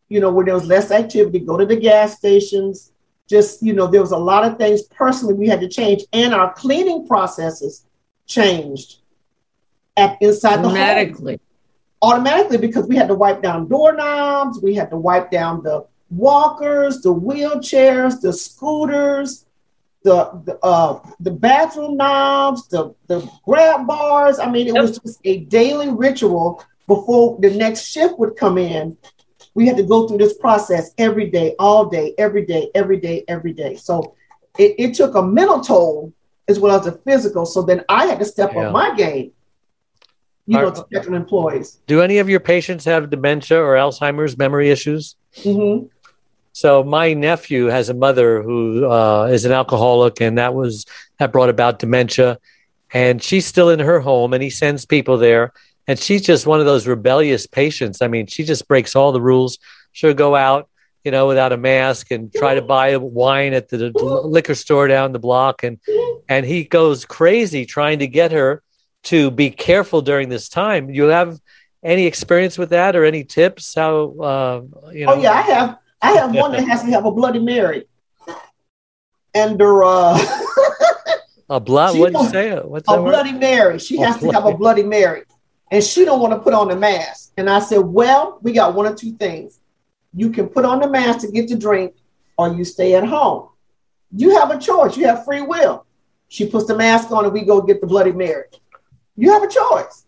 you 0.09 0.21
know, 0.21 0.31
where 0.31 0.45
there 0.45 0.55
was 0.55 0.67
less 0.67 0.91
activity, 0.91 1.41
go 1.41 1.57
to 1.57 1.67
the 1.67 1.77
gas 1.77 2.17
stations. 2.17 2.93
Just, 3.27 3.63
you 3.63 3.73
know, 3.73 3.87
there 3.87 4.03
was 4.03 4.13
a 4.13 4.19
lot 4.19 4.45
of 4.45 4.59
things 4.59 4.83
personally 4.83 5.35
we 5.35 5.49
had 5.49 5.61
to 5.61 5.69
change, 5.69 6.05
and 6.13 6.35
our 6.35 6.53
cleaning 6.53 7.07
processes 7.07 7.87
changed 8.27 8.99
at 9.97 10.17
inside 10.21 10.63
the 10.63 10.69
home 10.69 11.01
automatically 12.03 12.59
because 12.59 12.87
we 12.87 12.97
had 12.97 13.09
to 13.09 13.15
wipe 13.15 13.43
down 13.43 13.69
doorknobs, 13.69 14.61
we 14.63 14.75
had 14.75 14.91
to 14.91 14.97
wipe 14.97 15.31
down 15.31 15.63
the 15.63 15.85
walkers, 16.11 17.01
the 17.03 17.15
wheelchairs, 17.15 18.21
the 18.21 18.33
scooters, 18.33 19.47
the 20.05 20.31
the, 20.45 20.59
uh, 20.63 21.01
the 21.21 21.31
bathroom 21.31 21.97
knobs, 21.97 22.69
the 22.69 22.95
the 23.09 23.29
grab 23.47 23.87
bars. 23.87 24.39
I 24.39 24.51
mean, 24.51 24.69
it 24.69 24.77
was 24.77 24.99
just 24.99 25.21
a 25.25 25.39
daily 25.41 25.91
ritual 25.91 26.63
before 26.89 27.39
the 27.41 27.51
next 27.51 27.87
shift 27.87 28.19
would 28.19 28.37
come 28.37 28.59
in. 28.59 28.97
We 29.55 29.67
had 29.67 29.77
to 29.79 29.85
go 29.85 30.09
through 30.09 30.19
this 30.19 30.35
process 30.39 30.93
every 30.99 31.31
day, 31.31 31.55
all 31.59 31.87
day, 31.87 32.15
every 32.19 32.45
day, 32.47 32.71
every 32.75 32.99
day, 32.99 33.25
every 33.29 33.53
day. 33.53 33.77
So 33.77 34.15
it, 34.59 34.75
it 34.79 34.95
took 34.95 35.15
a 35.15 35.23
mental 35.23 35.61
toll 35.61 36.13
as 36.49 36.59
well 36.61 36.79
as 36.79 36.87
a 36.87 36.93
physical. 36.93 37.47
So 37.47 37.63
then 37.63 37.83
I 37.89 38.07
had 38.07 38.19
to 38.21 38.25
step 38.25 38.53
Yeah. 38.55 38.63
up 38.63 38.73
my 38.73 38.95
game, 38.97 39.33
you 40.47 40.59
know, 40.59 40.71
to 40.71 40.85
our 40.99 41.15
employees. 41.15 41.81
Do 41.87 42.03
any 42.03 42.19
of 42.19 42.29
your 42.29 42.41
patients 42.41 42.85
have 42.85 43.11
dementia 43.11 43.59
or 43.59 43.75
Alzheimer's 43.75 44.37
memory 44.37 44.71
issues? 44.71 45.17
hmm 45.43 45.87
So 46.53 46.85
my 46.85 47.15
nephew 47.15 47.67
has 47.67 47.89
a 47.89 47.95
mother 47.95 48.43
who 48.43 48.87
uh, 48.91 49.27
is 49.27 49.45
an 49.45 49.53
alcoholic, 49.53 50.21
and 50.21 50.39
that 50.39 50.55
was 50.55 50.87
that 51.19 51.33
brought 51.33 51.51
about 51.51 51.79
dementia. 51.79 52.39
And 52.93 53.23
she's 53.23 53.47
still 53.47 53.71
in 53.71 53.81
her 53.81 54.01
home, 54.01 54.33
and 54.33 54.43
he 54.43 54.51
sends 54.51 54.87
people 54.87 55.19
there. 55.19 55.53
And 55.87 55.99
she's 55.99 56.23
just 56.23 56.47
one 56.47 56.61
of 56.61 56.67
those 56.67 56.87
rebellious 56.87 57.47
patients. 57.47 58.01
I 58.01 58.09
mean, 58.09 58.27
she 58.27 58.45
just 58.45 58.67
breaks 58.69 58.97
all 58.97 59.13
the 59.13 59.21
rules. 59.21 59.59
She'll 59.93 60.15
go 60.15 60.35
out, 60.35 60.69
you 61.05 61.11
know, 61.11 61.27
without 61.27 61.53
a 61.53 61.59
mask 61.59 62.11
and 62.11 62.33
try 62.33 62.55
to 62.55 62.63
buy 62.63 62.97
wine 62.97 63.53
at 63.53 63.69
the 63.69 63.91
liquor 64.25 64.55
store 64.55 64.89
down 64.89 65.13
the 65.13 65.19
block, 65.19 65.63
and 65.63 65.79
and 66.29 66.47
he 66.47 66.65
goes 66.65 67.05
crazy 67.05 67.67
trying 67.67 67.99
to 67.99 68.07
get 68.07 68.33
her 68.33 68.63
to 69.05 69.31
be 69.31 69.51
careful 69.51 70.03
during 70.03 70.29
this 70.29 70.49
time. 70.49 70.91
You 70.91 71.05
have 71.05 71.39
any 71.83 72.07
experience 72.07 72.59
with 72.59 72.71
that, 72.71 72.97
or 72.97 73.05
any 73.05 73.25
tips? 73.25 73.75
How 73.75 74.15
uh, 74.21 74.63
you 74.93 75.07
know? 75.07 75.15
Oh 75.15 75.21
yeah, 75.21 75.33
I 75.33 75.43
have. 75.43 75.79
I 76.03 76.13
have 76.13 76.35
one 76.35 76.53
that 76.53 76.67
has 76.69 76.83
to 76.83 76.91
have 76.91 77.07
a 77.07 77.11
Bloody 77.11 77.39
Mary, 77.39 77.87
and 79.35 79.61
uh, 79.61 80.19
A 81.49 81.61
blood? 81.61 81.99
What'd 81.99 82.15
you 82.15 82.29
say? 82.29 82.59
What's 82.59 82.89
a 82.89 82.93
that 82.93 83.03
word? 83.03 83.11
Bloody 83.11 83.33
Mary. 83.33 83.79
She 83.79 83.97
has 83.99 84.19
to 84.19 84.27
have 84.27 84.45
a 84.45 84.55
Bloody- 84.55 84.57
Bloody 84.57 84.83
Mary, 84.83 85.23
and 85.71 85.83
she 85.83 86.05
don't 86.05 86.21
want 86.21 86.33
to 86.35 86.41
put 86.41 86.53
on 86.53 86.69
the 86.69 86.77
mask. 86.77 87.33
And 87.37 87.49
I 87.49 87.59
said, 87.59 87.79
well, 87.79 88.39
we 88.43 88.53
got 88.53 88.75
one 88.75 88.87
or 88.87 88.95
two 88.95 89.13
things. 89.13 89.59
You 90.15 90.31
can 90.31 90.49
put 90.49 90.65
on 90.65 90.81
the 90.81 90.89
mask 90.89 91.21
to 91.21 91.33
get 91.33 91.49
the 91.49 91.57
drink, 91.57 91.95
or 92.39 92.55
you 92.55 92.65
stay 92.65 92.95
at 92.95 93.05
home. 93.05 93.49
You 94.17 94.39
have 94.39 94.51
a 94.51 94.59
choice. 94.59 94.97
You 94.97 95.07
have 95.07 95.25
free 95.25 95.41
will. 95.41 95.85
She 96.29 96.47
puts 96.49 96.67
the 96.67 96.77
mask 96.77 97.11
on, 97.11 97.25
and 97.25 97.33
we 97.33 97.43
go 97.43 97.61
get 97.61 97.81
the 97.81 97.87
Bloody 97.87 98.13
Mary. 98.13 98.45
You 99.17 99.33
have 99.33 99.43
a 99.43 99.49
choice. 99.49 100.05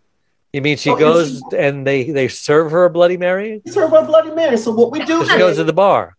You 0.53 0.63
mean 0.63 0.77
she 0.77 0.91
Oh, 0.91 0.97
goes 0.97 1.43
and 1.53 1.87
they 1.87 2.11
they 2.11 2.29
serve 2.29 2.71
her 2.71 2.85
a 2.87 2.91
Bloody 2.91 3.17
Mary? 3.17 3.63
It's 3.65 3.75
her 3.77 3.85
a 3.85 3.89
Bloody 3.89 4.31
Mary. 4.31 4.57
So 4.57 4.71
what 4.73 4.91
we 4.91 5.05
do 5.05 5.25
She 5.27 5.39
goes 5.39 5.57
to 5.57 5.65
the 5.65 5.73
bar. 5.73 6.17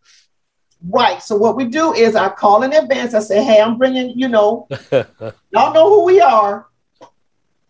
Right. 0.88 1.22
So 1.24 1.36
what 1.36 1.56
we 1.56 1.66
do 1.66 1.94
is 1.94 2.16
I 2.16 2.30
call 2.30 2.62
in 2.64 2.72
advance. 2.74 3.14
I 3.16 3.20
say, 3.20 3.44
"Hey, 3.44 3.60
I'm 3.60 3.78
bringing. 3.78 4.18
You 4.18 4.28
know, 4.28 4.68
y'all 4.92 5.74
know 5.74 5.90
who 5.90 6.04
we 6.06 6.22
are. 6.22 6.68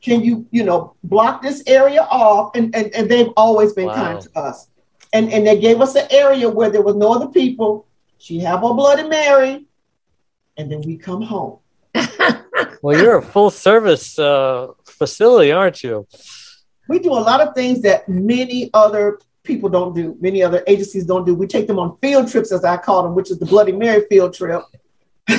Can 0.02 0.24
you, 0.24 0.46
you 0.52 0.64
know, 0.64 0.94
block 1.04 1.42
this 1.42 1.64
area 1.68 2.02
off?" 2.02 2.52
And 2.56 2.76
and, 2.76 2.94
and 2.94 3.10
they've 3.10 3.32
always 3.38 3.72
been 3.74 3.88
Wow. 3.88 3.96
kind 3.96 4.22
to 4.22 4.38
us. 4.38 4.68
And 5.14 5.32
and 5.32 5.48
they 5.48 5.58
gave 5.58 5.80
us 5.80 5.96
an 5.96 6.08
area 6.12 6.50
where 6.50 6.70
there 6.70 6.82
was 6.82 6.96
no 6.96 7.14
other 7.14 7.28
people. 7.30 7.86
She 8.18 8.40
have 8.40 8.64
a 8.64 8.74
Bloody 8.74 9.08
Mary, 9.08 9.66
and 10.58 10.70
then 10.70 10.82
we 10.82 10.98
come 10.98 11.22
home. 11.22 11.60
Well, 12.82 12.98
you're 12.98 13.18
a 13.18 13.22
full 13.22 13.50
service 13.50 14.18
uh, 14.20 14.68
facility, 14.86 15.52
aren't 15.52 15.84
you? 15.84 16.08
We 16.88 17.00
do 17.00 17.12
a 17.12 17.24
lot 17.30 17.42
of 17.42 17.54
things 17.56 17.82
that 17.82 18.08
many 18.08 18.70
other 18.74 19.20
people 19.44 19.70
don't 19.70 19.94
do. 19.96 20.16
Many 20.20 20.44
other 20.44 20.64
agencies 20.68 21.06
don't 21.06 21.26
do. 21.26 21.34
We 21.36 21.48
take 21.48 21.68
them 21.68 21.80
on 21.80 21.98
field 21.98 22.30
trips, 22.30 22.52
as 22.52 22.64
I 22.64 22.78
call 22.78 23.04
them, 23.04 23.16
which 23.16 23.32
is 23.32 23.40
the 23.40 23.46
Bloody 23.46 23.72
Mary 23.72 24.06
field 24.10 24.34
trip. 24.34 24.62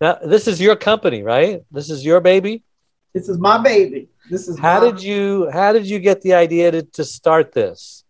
Now, 0.00 0.18
this 0.24 0.48
is 0.48 0.60
your 0.60 0.74
company, 0.74 1.22
right? 1.22 1.62
This 1.70 1.88
is 1.88 2.04
your 2.04 2.18
baby. 2.20 2.64
This 3.14 3.28
is 3.28 3.38
my 3.38 3.58
baby. 3.58 4.08
This 4.28 4.48
is 4.48 4.58
How 4.58 4.80
my- 4.80 4.90
did 4.90 5.00
you 5.00 5.48
How 5.52 5.72
did 5.72 5.86
you 5.86 6.00
get 6.00 6.22
the 6.22 6.34
idea 6.34 6.72
to, 6.72 6.82
to 6.82 7.04
start 7.04 7.52
this 7.52 8.02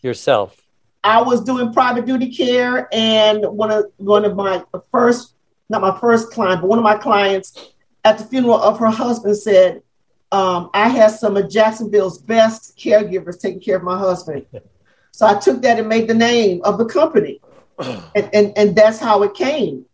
yourself? 0.00 0.56
I 1.02 1.20
was 1.22 1.42
doing 1.42 1.72
private 1.72 2.06
duty 2.06 2.30
care, 2.30 2.88
and 2.92 3.44
one 3.46 3.72
of 3.72 3.86
one 3.96 4.24
of 4.24 4.36
my 4.36 4.62
first, 4.92 5.34
not 5.70 5.80
my 5.80 5.98
first 6.00 6.30
client, 6.30 6.60
but 6.60 6.68
one 6.68 6.78
of 6.78 6.84
my 6.84 6.96
clients 6.96 7.72
at 8.04 8.18
the 8.18 8.24
funeral 8.24 8.60
of 8.60 8.78
her 8.78 8.90
husband 8.90 9.36
said, 9.36 9.82
um, 10.32 10.68
"I 10.74 10.88
had 10.88 11.12
some 11.12 11.36
of 11.36 11.48
Jacksonville's 11.48 12.18
best 12.18 12.76
caregivers 12.76 13.40
taking 13.40 13.60
care 13.60 13.76
of 13.76 13.82
my 13.82 13.98
husband." 13.98 14.46
So 15.12 15.26
I 15.26 15.34
took 15.34 15.60
that 15.62 15.78
and 15.78 15.88
made 15.88 16.08
the 16.08 16.14
name 16.14 16.62
of 16.64 16.78
the 16.78 16.86
company, 16.86 17.40
and 17.78 18.30
and, 18.32 18.52
and 18.56 18.76
that's 18.76 18.98
how 18.98 19.22
it 19.24 19.34
came. 19.34 19.84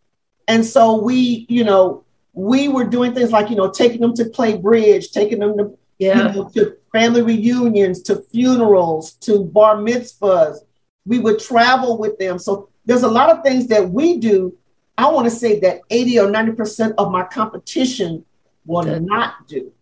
And 0.46 0.64
so 0.64 1.02
we, 1.02 1.46
you 1.48 1.64
know, 1.64 2.04
we 2.32 2.68
were 2.68 2.84
doing 2.84 3.12
things 3.14 3.32
like 3.32 3.48
you 3.50 3.56
know 3.56 3.70
taking 3.70 4.02
them 4.02 4.14
to 4.14 4.26
play 4.26 4.56
bridge, 4.56 5.10
taking 5.10 5.40
them 5.40 5.56
to 5.56 5.78
Yeah. 5.98 6.32
you 6.32 6.42
know, 6.42 6.48
to 6.50 6.76
family 6.92 7.22
reunions, 7.22 8.02
to 8.02 8.22
funerals, 8.30 9.14
to 9.26 9.42
bar 9.44 9.76
mitzvahs. 9.76 10.58
We 11.06 11.18
would 11.18 11.40
travel 11.40 11.98
with 11.98 12.18
them. 12.18 12.38
So 12.38 12.68
there's 12.84 13.02
a 13.02 13.08
lot 13.08 13.30
of 13.30 13.42
things 13.42 13.66
that 13.68 13.90
we 13.90 14.18
do. 14.18 14.56
I 14.98 15.10
want 15.10 15.26
to 15.26 15.30
say 15.30 15.60
that 15.60 15.80
80 15.90 16.20
or 16.20 16.26
90% 16.28 16.94
of 16.98 17.10
my 17.12 17.24
competition 17.24 18.24
will 18.64 18.82
Good. 18.84 19.04
not 19.04 19.46
do. 19.46 19.72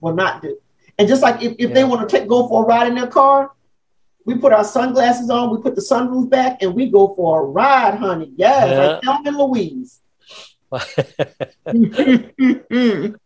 Will 0.00 0.14
not 0.14 0.42
do. 0.42 0.58
And 0.98 1.08
just 1.08 1.22
like 1.22 1.42
if, 1.42 1.54
if 1.58 1.72
they 1.74 1.84
want 1.84 2.08
to 2.08 2.18
take, 2.18 2.28
go 2.28 2.46
for 2.48 2.64
a 2.64 2.66
ride 2.66 2.88
in 2.88 2.94
their 2.96 3.06
car, 3.06 3.52
we 4.24 4.36
put 4.36 4.52
our 4.52 4.64
sunglasses 4.64 5.30
on, 5.30 5.50
we 5.56 5.62
put 5.62 5.74
the 5.74 5.80
sunroof 5.80 6.28
back, 6.28 6.62
and 6.62 6.74
we 6.74 6.90
go 6.90 7.14
for 7.14 7.40
a 7.40 7.44
ride, 7.44 7.94
honey. 7.94 8.32
Yes, 8.36 8.68
Yeah. 8.68 9.08
like 9.08 9.24
Thelma 9.24 9.44
Louise. 9.44 10.00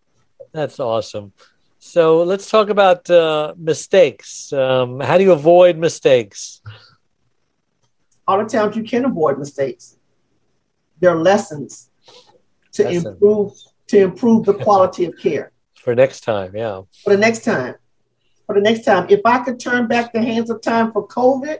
That's 0.52 0.78
awesome. 0.78 1.32
So 1.78 2.22
let's 2.22 2.48
talk 2.48 2.68
about 2.68 3.10
uh, 3.10 3.54
mistakes. 3.56 4.52
Um, 4.52 5.00
how 5.00 5.18
do 5.18 5.24
you 5.24 5.32
avoid 5.32 5.76
mistakes? 5.78 6.60
all 8.28 8.38
the 8.38 8.44
times 8.48 8.76
you 8.76 8.84
can 8.84 9.04
avoid 9.04 9.36
mistakes. 9.36 9.96
There 11.02 11.10
are 11.10 11.20
lessons 11.20 11.90
to 12.74 12.84
Lesson. 12.84 13.12
improve 13.14 13.52
to 13.88 13.98
improve 13.98 14.46
the 14.46 14.54
quality 14.54 15.04
of 15.04 15.18
care. 15.18 15.50
for 15.74 15.96
next 15.96 16.20
time. 16.20 16.54
Yeah. 16.54 16.82
for 17.02 17.10
the 17.10 17.18
next 17.18 17.42
time. 17.44 17.74
For 18.46 18.54
the 18.54 18.60
next 18.60 18.84
time. 18.84 19.06
If 19.10 19.20
I 19.24 19.40
could 19.40 19.58
turn 19.58 19.88
back 19.88 20.12
the 20.12 20.22
hands 20.22 20.48
of 20.48 20.60
time 20.62 20.92
for 20.92 21.06
COVID, 21.08 21.58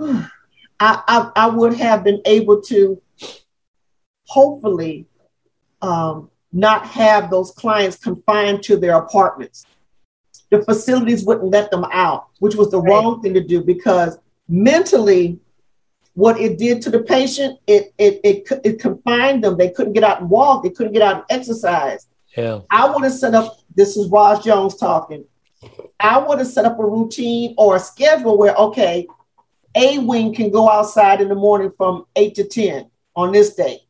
I, 0.00 0.28
I, 0.80 1.30
I 1.36 1.46
would 1.48 1.74
have 1.74 2.02
been 2.04 2.22
able 2.24 2.62
to 2.62 3.00
hopefully 4.26 5.06
um, 5.82 6.30
not 6.54 6.86
have 6.86 7.30
those 7.30 7.50
clients 7.50 7.98
confined 7.98 8.62
to 8.64 8.78
their 8.78 8.96
apartments. 8.96 9.66
The 10.50 10.62
facilities 10.62 11.22
wouldn't 11.26 11.50
let 11.50 11.70
them 11.70 11.84
out, 11.92 12.28
which 12.38 12.54
was 12.54 12.70
the 12.70 12.80
Right. 12.80 12.88
wrong 12.90 13.20
thing 13.22 13.34
to 13.34 13.44
do 13.44 13.62
because 13.62 14.16
mentally, 14.48 15.38
what 16.14 16.38
it 16.38 16.58
did 16.58 16.82
to 16.82 16.90
the 16.90 17.02
patient, 17.02 17.58
it, 17.66 17.94
it, 17.98 18.20
it, 18.22 18.48
it 18.64 18.80
confined 18.80 19.42
them. 19.42 19.56
They 19.56 19.70
couldn't 19.70 19.94
get 19.94 20.04
out 20.04 20.20
and 20.20 20.30
walk, 20.30 20.62
they 20.62 20.70
couldn't 20.70 20.92
get 20.92 21.02
out 21.02 21.16
and 21.16 21.24
exercise. 21.40 22.06
Yeah. 22.36 22.60
I 22.70 22.90
would 22.90 23.04
have 23.04 23.12
set 23.12 23.34
up, 23.34 23.58
this 23.74 23.96
is 23.96 24.08
Roz 24.08 24.44
Jones 24.44 24.76
talking. 24.76 25.24
I 26.00 26.18
would 26.18 26.38
have 26.38 26.48
set 26.48 26.64
up 26.64 26.78
a 26.78 26.84
routine 26.84 27.54
or 27.56 27.76
a 27.76 27.80
schedule 27.80 28.36
where, 28.36 28.54
okay, 28.54 29.06
A 29.74 29.98
wing 29.98 30.34
can 30.34 30.50
go 30.50 30.68
outside 30.68 31.20
in 31.20 31.28
the 31.28 31.34
morning 31.34 31.70
from 31.76 32.06
eight 32.16 32.34
to 32.36 32.44
10 32.44 32.90
on 33.14 33.32
this 33.32 33.54
day. 33.54 33.80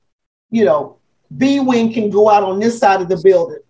You 0.51 0.65
know, 0.65 0.99
B 1.37 1.61
wing 1.61 1.93
can 1.93 2.11
go 2.11 2.29
out 2.29 2.43
on 2.43 2.61
this 2.61 2.79
side 2.79 3.01
of 3.01 3.09
the 3.09 3.17
building. 3.17 3.61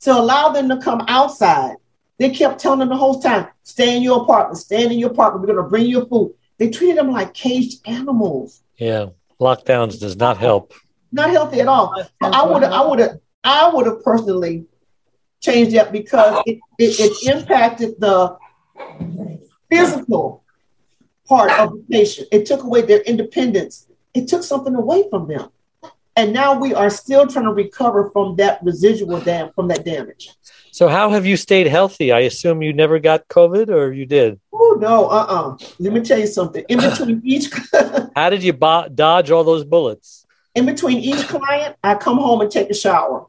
To 0.00 0.12
allow 0.12 0.48
them 0.48 0.68
to 0.68 0.78
come 0.78 1.04
outside, 1.06 1.76
they 2.18 2.30
kept 2.30 2.60
telling 2.60 2.80
them 2.80 2.88
the 2.88 2.96
whole 2.96 3.20
time, 3.20 3.46
stay 3.62 3.96
in 3.96 4.02
your 4.02 4.22
apartment, 4.22 4.58
stay 4.58 4.84
in 4.84 4.92
your 4.92 5.10
apartment. 5.10 5.42
We're 5.42 5.54
going 5.54 5.64
to 5.64 5.70
bring 5.70 5.86
you 5.86 6.04
food. 6.06 6.34
They 6.62 6.70
treated 6.70 6.96
them 6.96 7.10
like 7.10 7.34
caged 7.34 7.80
animals. 7.88 8.62
Yeah. 8.76 9.06
Lockdowns 9.40 9.98
does 9.98 10.14
not 10.14 10.38
help. 10.38 10.72
Not 11.10 11.30
healthy 11.30 11.60
at 11.60 11.66
all. 11.66 11.92
I 12.20 12.46
would 12.46 12.62
have, 12.62 12.72
I 12.72 12.86
would 12.86 12.98
have, 13.00 13.18
I 13.42 13.68
would 13.68 13.86
have 13.86 14.04
personally 14.04 14.66
changed 15.40 15.74
that 15.74 15.90
because 15.90 16.40
it, 16.46 16.60
it, 16.78 17.00
it 17.00 17.34
impacted 17.34 17.98
the 17.98 18.38
physical 19.68 20.44
part 21.26 21.50
of 21.50 21.72
the 21.72 21.84
patient. 21.90 22.28
It 22.30 22.46
took 22.46 22.62
away 22.62 22.82
their 22.82 23.00
independence. 23.00 23.88
It 24.14 24.28
took 24.28 24.44
something 24.44 24.76
away 24.76 25.10
from 25.10 25.26
them. 25.26 25.48
And 26.14 26.32
now 26.32 26.56
we 26.56 26.74
are 26.74 26.90
still 26.90 27.26
trying 27.26 27.46
to 27.46 27.52
recover 27.52 28.08
from 28.12 28.36
that 28.36 28.60
residual 28.62 29.20
dam 29.20 29.50
from 29.56 29.66
that 29.66 29.84
damage. 29.84 30.30
So, 30.74 30.88
how 30.88 31.10
have 31.10 31.26
you 31.26 31.36
stayed 31.36 31.66
healthy? 31.66 32.12
I 32.12 32.20
assume 32.20 32.62
you 32.62 32.72
never 32.72 32.98
got 32.98 33.28
COVID 33.28 33.68
or 33.68 33.92
you 33.92 34.06
did. 34.06 34.40
Oh 34.54 34.78
no, 34.80 35.06
uh-uh. 35.06 35.58
Let 35.78 35.92
me 35.92 36.00
tell 36.00 36.18
you 36.18 36.26
something. 36.26 36.64
In 36.66 36.80
between 36.80 37.20
each 37.26 37.50
How 38.16 38.30
did 38.30 38.42
you 38.42 38.54
bo- 38.54 38.88
dodge 38.88 39.30
all 39.30 39.44
those 39.44 39.64
bullets? 39.64 40.26
in 40.54 40.66
between 40.66 40.98
each 40.98 41.26
client, 41.28 41.76
I 41.82 41.94
come 41.94 42.18
home 42.18 42.40
and 42.42 42.50
take 42.50 42.68
a 42.70 42.74
shower. 42.74 43.26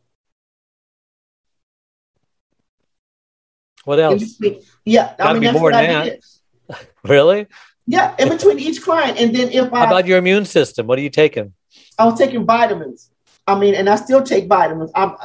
What 3.85 3.99
else? 3.99 4.35
between- 4.37 4.61
yeah, 4.85 5.13
I 5.19 5.33
mean 5.33 5.41
be 5.41 5.47
that's 5.47 5.53
more 5.53 5.71
what 5.71 5.73
I 5.75 6.03
did. 6.03 6.23
Really? 7.03 7.47
Yeah, 7.85 8.15
in 8.17 8.29
between 8.29 8.59
each 8.59 8.81
client, 8.81 9.19
and 9.19 9.35
then 9.35 9.49
if 9.51 9.69
How 9.69 9.81
I 9.81 9.87
about 9.87 10.07
your 10.07 10.17
immune 10.17 10.45
system? 10.45 10.87
What 10.87 10.97
are 10.97 11.01
you 11.01 11.09
taking? 11.09 11.53
I 11.99 12.05
was 12.05 12.17
taking 12.17 12.45
vitamins. 12.45 13.09
I 13.45 13.59
mean, 13.59 13.75
and 13.75 13.89
I 13.89 13.95
still 13.97 14.23
take 14.23 14.47
vitamins. 14.47 14.91
I'm, 14.95 15.15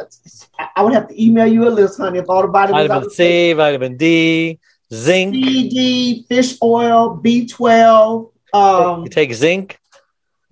I 0.75 0.83
would 0.83 0.93
have 0.93 1.09
to 1.09 1.23
email 1.23 1.47
you 1.47 1.69
a 1.69 1.71
list, 1.71 1.99
honey, 1.99 2.19
of 2.19 2.29
all 2.29 2.43
the 2.43 2.49
vitamins. 2.49 2.91
I 2.91 2.95
Vitamin 2.95 3.11
C, 3.11 3.53
vitamin 3.53 3.97
D, 3.97 4.59
zinc. 4.93 5.35
taking. 5.35 5.45
C, 5.45 5.69
D, 5.69 6.27
fish 6.29 6.59
oil, 6.63 7.21
B12, 7.23 8.33
um, 8.53 9.05
You 9.05 9.09
take 9.09 9.33
zinc. 9.35 9.79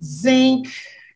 zinc. 0.01 0.69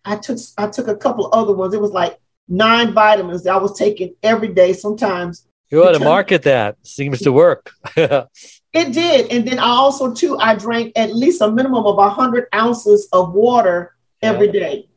I 0.03 0.15
took 0.15 0.39
I 0.57 0.67
took 0.67 0.87
a 0.87 0.95
couple 0.95 1.27
of 1.27 1.33
other 1.33 1.55
ones. 1.55 1.73
It 1.73 1.81
was 1.81 1.91
like 1.91 2.19
nine 2.47 2.91
vitamins 2.91 3.43
that 3.43 3.53
I 3.53 3.57
was 3.57 3.77
taking 3.77 4.15
every 4.23 4.49
day. 4.49 4.73
Sometimes 4.73 5.47
You 5.69 5.85
ought 5.85 5.93
to 5.93 5.99
market 5.99 6.43
that. 6.43 6.77
Seems 6.83 7.21
to 7.21 7.31
work. 7.31 7.71
it 7.95 8.27
did, 8.73 9.31
and 9.31 9.47
then 9.47 9.59
I 9.59 9.67
also 9.67 10.13
too 10.13 10.37
I 10.37 10.55
drank 10.55 10.93
at 10.97 11.15
least 11.15 11.41
a 11.41 11.49
minimum 11.49 11.85
of 11.85 12.13
hundred 12.13 12.47
ounces 12.53 13.07
of 13.13 13.33
water 13.33 13.95
every 14.21 14.51
day. 14.51 14.87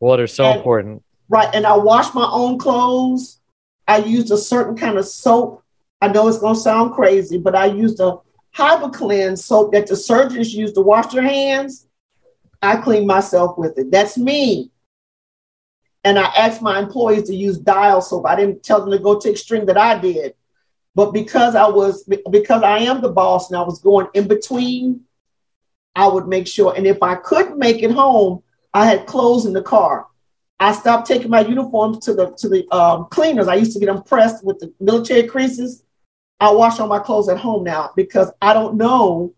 Water's 0.00 0.34
so 0.34 0.44
And- 0.44 0.56
important. 0.56 1.02
Right. 1.28 1.48
And 1.52 1.66
I 1.66 1.76
wash 1.76 2.14
my 2.14 2.28
own 2.30 2.58
clothes. 2.58 3.40
I 3.88 3.98
used 3.98 4.30
a 4.30 4.36
certain 4.36 4.76
kind 4.76 4.96
of 4.96 5.06
soap. 5.06 5.62
I 6.00 6.08
know 6.08 6.28
it's 6.28 6.38
going 6.38 6.54
to 6.54 6.60
sound 6.60 6.94
crazy, 6.94 7.38
but 7.38 7.56
I 7.56 7.66
used 7.66 7.98
a 8.00 8.18
Hibiclens 8.54 9.38
soap 9.38 9.72
that 9.72 9.86
the 9.86 9.96
surgeons 9.96 10.54
use 10.54 10.72
to 10.72 10.80
wash 10.82 11.12
their 11.12 11.22
hands. 11.22 11.86
I 12.62 12.76
clean 12.76 13.06
myself 13.06 13.58
with 13.58 13.76
it. 13.78 13.90
That's 13.90 14.16
me. 14.16 14.70
And 16.04 16.18
I 16.18 16.26
asked 16.26 16.62
my 16.62 16.78
employees 16.78 17.24
to 17.24 17.34
use 17.34 17.58
dial 17.58 18.00
soap. 18.00 18.26
I 18.26 18.36
didn't 18.36 18.62
tell 18.62 18.80
them 18.80 18.92
to 18.92 18.98
go 18.98 19.18
to 19.18 19.30
extreme 19.30 19.66
that 19.66 19.76
I 19.76 19.98
did. 19.98 20.34
But 20.94 21.12
because 21.12 21.54
I 21.54 21.68
was, 21.68 22.08
because 22.30 22.62
I 22.62 22.78
am 22.78 23.00
the 23.02 23.08
boss 23.10 23.50
and 23.50 23.58
I 23.58 23.62
was 23.62 23.80
going 23.80 24.06
in 24.14 24.28
between, 24.28 25.00
I 25.94 26.06
would 26.06 26.28
make 26.28 26.46
sure. 26.46 26.74
And 26.74 26.86
if 26.86 27.02
I 27.02 27.16
couldn't 27.16 27.58
make 27.58 27.82
it 27.82 27.90
home, 27.90 28.42
I 28.76 28.84
had 28.84 29.06
clothes 29.06 29.46
in 29.46 29.54
the 29.54 29.62
car. 29.62 30.06
I 30.60 30.72
stopped 30.72 31.06
taking 31.06 31.30
my 31.30 31.40
uniforms 31.40 31.96
to 32.06 32.12
the 32.14 32.26
to 32.40 32.46
the 32.54 32.60
um, 32.78 33.06
cleaners. 33.16 33.48
I 33.48 33.54
used 33.62 33.72
to 33.74 33.80
get 33.80 33.86
them 33.86 34.02
pressed 34.02 34.44
with 34.44 34.58
the 34.60 34.68
military 34.80 35.24
creases. 35.26 35.82
I 36.40 36.48
wash 36.52 36.78
all 36.80 36.86
my 36.96 36.98
clothes 36.98 37.28
at 37.30 37.38
home 37.38 37.64
now 37.64 37.82
because 37.96 38.28
I 38.48 38.52
don't 38.52 38.74
know 38.76 39.34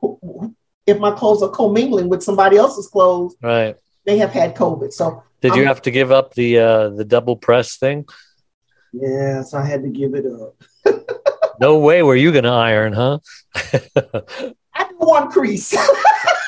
who- 0.00 0.54
if 0.86 0.98
my 0.98 1.12
clothes 1.12 1.42
are 1.42 1.48
commingling 1.60 2.08
with 2.08 2.22
somebody 2.22 2.56
else's 2.56 2.88
clothes. 2.88 3.36
Right. 3.40 3.76
They 4.06 4.18
have 4.18 4.32
had 4.32 4.54
COVID, 4.56 4.92
so 4.92 5.22
Did 5.40 5.54
you 5.54 5.62
Um, 5.62 5.68
have 5.68 5.82
to 5.82 5.90
give 5.90 6.10
up 6.18 6.34
the 6.34 6.50
uh, 6.58 6.88
the 6.98 7.04
double 7.04 7.36
press 7.36 7.76
thing? 7.84 7.98
yes, 8.92 9.54
I 9.54 9.64
had 9.70 9.80
to 9.86 9.88
give 10.00 10.12
it 10.20 10.26
up. 10.26 10.54
No 11.60 11.78
way 11.78 12.02
were 12.02 12.16
you 12.16 12.32
going 12.32 12.48
to 12.52 12.56
iron, 12.70 12.92
huh? 12.92 13.18
I 14.74 14.82
do 14.90 14.96
one 14.98 15.30
crease. 15.30 15.70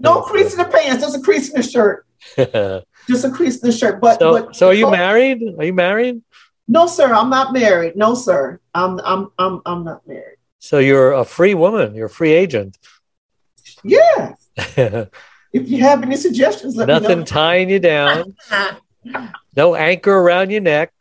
no 0.00 0.22
crease 0.22 0.52
in 0.52 0.58
the 0.58 0.64
pants, 0.64 1.02
just 1.04 1.16
a 1.16 1.20
crease 1.20 1.50
in 1.50 1.60
the 1.60 1.66
shirt. 1.66 2.06
Just 3.08 3.24
a 3.24 3.30
crease 3.30 3.60
in 3.62 3.66
the 3.70 3.72
shirt. 3.74 4.00
But 4.00 4.20
but 4.20 4.54
so 4.54 4.68
are 4.68 4.74
you 4.74 4.90
married? 4.90 5.42
Are 5.58 5.64
you 5.64 5.72
married? 5.72 6.20
No, 6.68 6.86
sir. 6.86 7.12
I'm 7.12 7.30
not 7.30 7.52
married. 7.52 7.96
No, 7.96 8.14
sir. 8.14 8.60
I'm 8.74 9.00
I'm 9.00 9.32
I'm 9.38 9.62
I'm 9.64 9.84
not 9.84 10.06
married. 10.06 10.36
So 10.58 10.78
you're 10.78 11.12
a 11.12 11.24
free 11.24 11.54
woman. 11.54 11.94
You're 11.94 12.06
a 12.06 12.10
free 12.10 12.32
agent. 12.32 12.78
Yeah. 13.82 14.34
If 15.52 15.68
you 15.68 15.80
have 15.80 16.04
any 16.04 16.14
suggestions, 16.16 16.76
let 16.76 16.86
me 16.86 16.94
Nothing 16.94 17.18
know. 17.20 17.24
tying 17.24 17.70
you 17.70 17.80
down. 17.80 18.36
No 19.56 19.74
anchor 19.74 20.12
around 20.12 20.50
your 20.50 20.60
neck. 20.60 20.92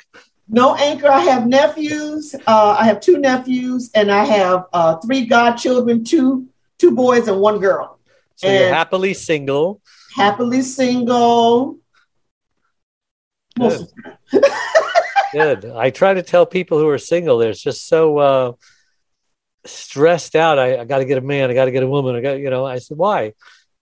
No 0.47 0.73
anchor. 0.75 1.07
I 1.07 1.19
have 1.19 1.45
nephews. 1.45 2.33
Uh, 2.47 2.75
I 2.79 2.85
have 2.85 2.99
two 2.99 3.19
nephews, 3.19 3.91
and 3.93 4.09
I 4.09 4.23
have 4.23 4.65
uh, 4.73 4.95
three 4.97 5.27
godchildren, 5.27 6.03
two 6.03 6.47
two 6.79 6.91
boys 6.95 7.27
and 7.27 7.39
one 7.39 7.59
girl. 7.59 7.98
So 8.39 8.49
you're 8.49 8.73
happily 8.73 9.13
single. 9.13 9.81
Happily 10.15 10.61
single. 10.61 11.77
Most 13.57 13.81
of 13.81 13.89
the 14.31 14.39
time. 14.39 14.51
Good. 15.33 15.65
I 15.65 15.89
try 15.89 16.13
to 16.13 16.23
tell 16.23 16.45
people 16.45 16.79
who 16.79 16.87
are 16.87 16.97
single, 16.97 17.37
they're 17.37 17.51
just 17.51 17.85
so 17.85 18.17
uh, 18.17 18.51
stressed 19.65 20.37
out. 20.37 20.57
I, 20.57 20.79
I 20.79 20.85
got 20.85 20.99
to 20.99 21.05
get 21.05 21.17
a 21.17 21.21
man. 21.21 21.49
I 21.49 21.53
got 21.53 21.65
to 21.65 21.71
get 21.71 21.83
a 21.83 21.87
woman. 21.87 22.15
I 22.15 22.21
got, 22.21 22.39
you 22.39 22.49
know, 22.49 22.65
I 22.65 22.79
said, 22.79 22.97
why? 22.97 23.33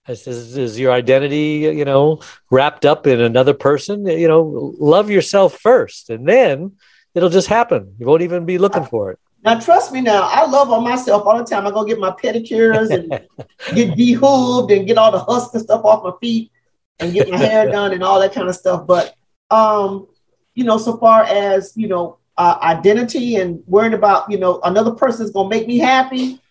I 0.08 0.14
says, 0.14 0.56
is 0.56 0.76
your 0.76 0.90
identity, 0.90 1.72
you 1.76 1.84
know, 1.84 2.20
wrapped 2.50 2.84
up 2.84 3.06
in 3.06 3.20
another 3.20 3.54
person? 3.54 4.06
You 4.06 4.26
know, 4.26 4.74
love 4.80 5.08
yourself 5.08 5.56
first, 5.56 6.10
and 6.10 6.26
then 6.26 6.72
it'll 7.14 7.30
just 7.30 7.46
happen. 7.46 7.94
You 7.96 8.06
won't 8.06 8.22
even 8.22 8.44
be 8.44 8.58
looking 8.58 8.86
for 8.86 9.12
it. 9.12 9.20
Now, 9.48 9.58
trust 9.58 9.92
me. 9.92 10.02
Now, 10.02 10.28
I 10.30 10.44
love 10.44 10.70
on 10.70 10.84
myself 10.84 11.24
all 11.24 11.38
the 11.38 11.44
time. 11.44 11.66
I 11.66 11.70
go 11.70 11.82
get 11.82 11.98
my 11.98 12.10
pedicures 12.10 12.90
and 12.90 13.08
get 13.74 13.96
dehooved 13.96 14.76
and 14.76 14.86
get 14.86 14.98
all 14.98 15.10
the 15.10 15.20
husk 15.20 15.54
and 15.54 15.62
stuff 15.62 15.86
off 15.86 16.04
my 16.04 16.12
feet 16.20 16.52
and 16.98 17.14
get 17.14 17.30
my 17.30 17.38
hair 17.38 17.70
done 17.70 17.94
and 17.94 18.02
all 18.02 18.20
that 18.20 18.34
kind 18.34 18.46
of 18.46 18.54
stuff. 18.54 18.86
But 18.86 19.14
um, 19.50 20.06
you 20.54 20.64
know, 20.64 20.76
so 20.76 20.98
far 20.98 21.24
as 21.24 21.72
you 21.76 21.88
know, 21.88 22.18
uh, 22.36 22.58
identity 22.60 23.36
and 23.36 23.62
worrying 23.66 23.94
about 23.94 24.30
you 24.30 24.38
know 24.38 24.60
another 24.64 24.90
person's 24.90 25.30
gonna 25.30 25.48
make 25.48 25.66
me 25.66 25.78
happy, 25.78 26.42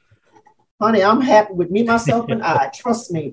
honey, 0.82 1.04
I'm 1.04 1.22
happy 1.22 1.54
with 1.54 1.70
me, 1.70 1.84
myself, 1.84 2.26
and 2.30 2.42
I. 2.42 2.70
Trust 2.74 3.12
me. 3.12 3.32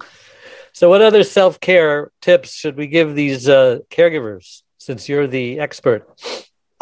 So, 0.74 0.90
what 0.90 1.00
other 1.00 1.24
self 1.24 1.58
care 1.58 2.12
tips 2.20 2.52
should 2.52 2.76
we 2.76 2.86
give 2.86 3.14
these 3.14 3.48
uh, 3.48 3.78
caregivers? 3.90 4.60
Since 4.76 5.08
you're 5.08 5.26
the 5.26 5.58
expert, 5.60 6.06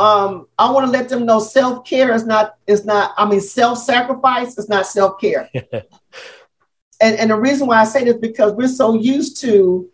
Um, 0.03 0.49
I 0.59 0.71
want 0.71 0.87
to 0.87 0.91
let 0.91 1.09
them 1.09 1.25
know 1.25 1.39
self 1.39 1.85
care 1.85 2.13
is 2.13 2.27
not 2.27 2.57
is 2.67 2.85
not. 2.85 3.15
I 3.17 3.29
mean, 3.29 3.41
self 3.41 3.79
sacrifice 3.79 4.59
is 4.59 4.69
not 4.69 4.87
self 4.87 5.21
care. 5.21 5.49
and 7.01 7.17
and 7.19 7.31
the 7.31 7.37
reason 7.37 7.69
why 7.69 7.81
I 7.81 7.85
say 7.85 8.05
this 8.05 8.17
because 8.17 8.53
we're 8.53 8.69
so 8.69 8.95
used 8.95 9.41
to, 9.43 9.89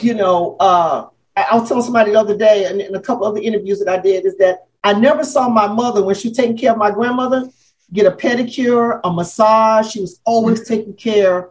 you 0.00 0.14
know, 0.14 0.56
uh, 0.60 1.08
I, 1.36 1.46
I 1.50 1.54
was 1.56 1.68
telling 1.68 1.82
somebody 1.82 2.12
the 2.12 2.20
other 2.20 2.36
day, 2.36 2.66
and 2.66 2.80
in 2.80 2.94
a 2.94 3.00
couple 3.00 3.26
other 3.26 3.40
interviews 3.40 3.80
that 3.80 3.88
I 3.88 4.00
did, 4.00 4.26
is 4.26 4.36
that 4.36 4.68
I 4.84 4.92
never 4.92 5.24
saw 5.24 5.48
my 5.48 5.66
mother 5.66 6.04
when 6.04 6.14
she 6.14 6.28
was 6.28 6.36
taking 6.36 6.56
care 6.56 6.72
of 6.72 6.78
my 6.78 6.92
grandmother 6.92 7.50
get 7.92 8.06
a 8.06 8.10
pedicure, 8.10 9.00
a 9.04 9.12
massage. 9.12 9.90
She 9.90 10.00
was 10.00 10.20
always 10.24 10.66
taking 10.66 10.94
care 10.94 11.50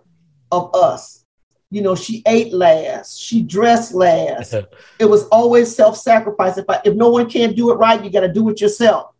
of 0.52 0.74
us. 0.76 1.26
You 1.70 1.82
know, 1.82 1.96
she 1.96 2.24
ate 2.26 2.54
last, 2.54 3.20
she 3.20 3.44
dressed 3.44 3.94
last. 3.94 4.54
it 5.00 5.06
was 5.06 5.28
always 5.28 5.76
self-sacrifice. 5.76 6.58
If 6.58 6.66
I, 6.70 6.82
if 6.86 6.96
no 6.96 7.10
one 7.10 7.30
can't 7.30 7.56
do 7.56 7.72
it 7.72 7.76
right, 7.76 8.02
you 8.04 8.10
got 8.10 8.22
to 8.22 8.32
do 8.32 8.48
it 8.50 8.62
yourself. 8.62 9.14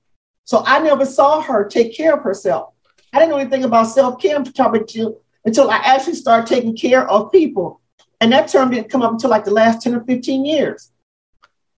So 0.46 0.64
I 0.66 0.80
never 0.80 1.06
saw 1.06 1.42
her 1.42 1.66
take 1.66 1.96
care 1.96 2.16
of 2.16 2.24
herself. 2.24 2.74
I 3.12 3.20
didn't 3.20 3.32
know 3.32 3.38
anything 3.38 3.66
about 3.66 3.86
self-care 3.86 4.38
until, 4.38 5.22
until 5.44 5.70
I 5.70 5.78
actually 5.78 6.16
started 6.16 6.48
taking 6.48 6.76
care 6.76 7.08
of 7.10 7.32
people. 7.32 7.82
And 8.22 8.32
that 8.32 8.48
term 8.48 8.72
didn't 8.72 8.90
come 8.90 9.02
up 9.02 9.12
until 9.12 9.30
like 9.30 9.44
the 9.44 9.52
last 9.52 9.82
10 9.82 9.96
or 9.96 10.04
15 10.06 10.46
years. 10.46 10.92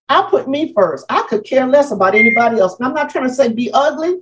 I 0.08 0.26
put 0.28 0.48
me 0.48 0.72
first. 0.72 1.06
I 1.08 1.22
could 1.28 1.44
care 1.44 1.66
less 1.66 1.92
about 1.92 2.14
anybody 2.14 2.58
else. 2.58 2.76
And 2.78 2.86
I'm 2.86 2.94
not 2.94 3.10
trying 3.10 3.28
to 3.28 3.34
say 3.34 3.52
be 3.52 3.70
ugly. 3.72 4.16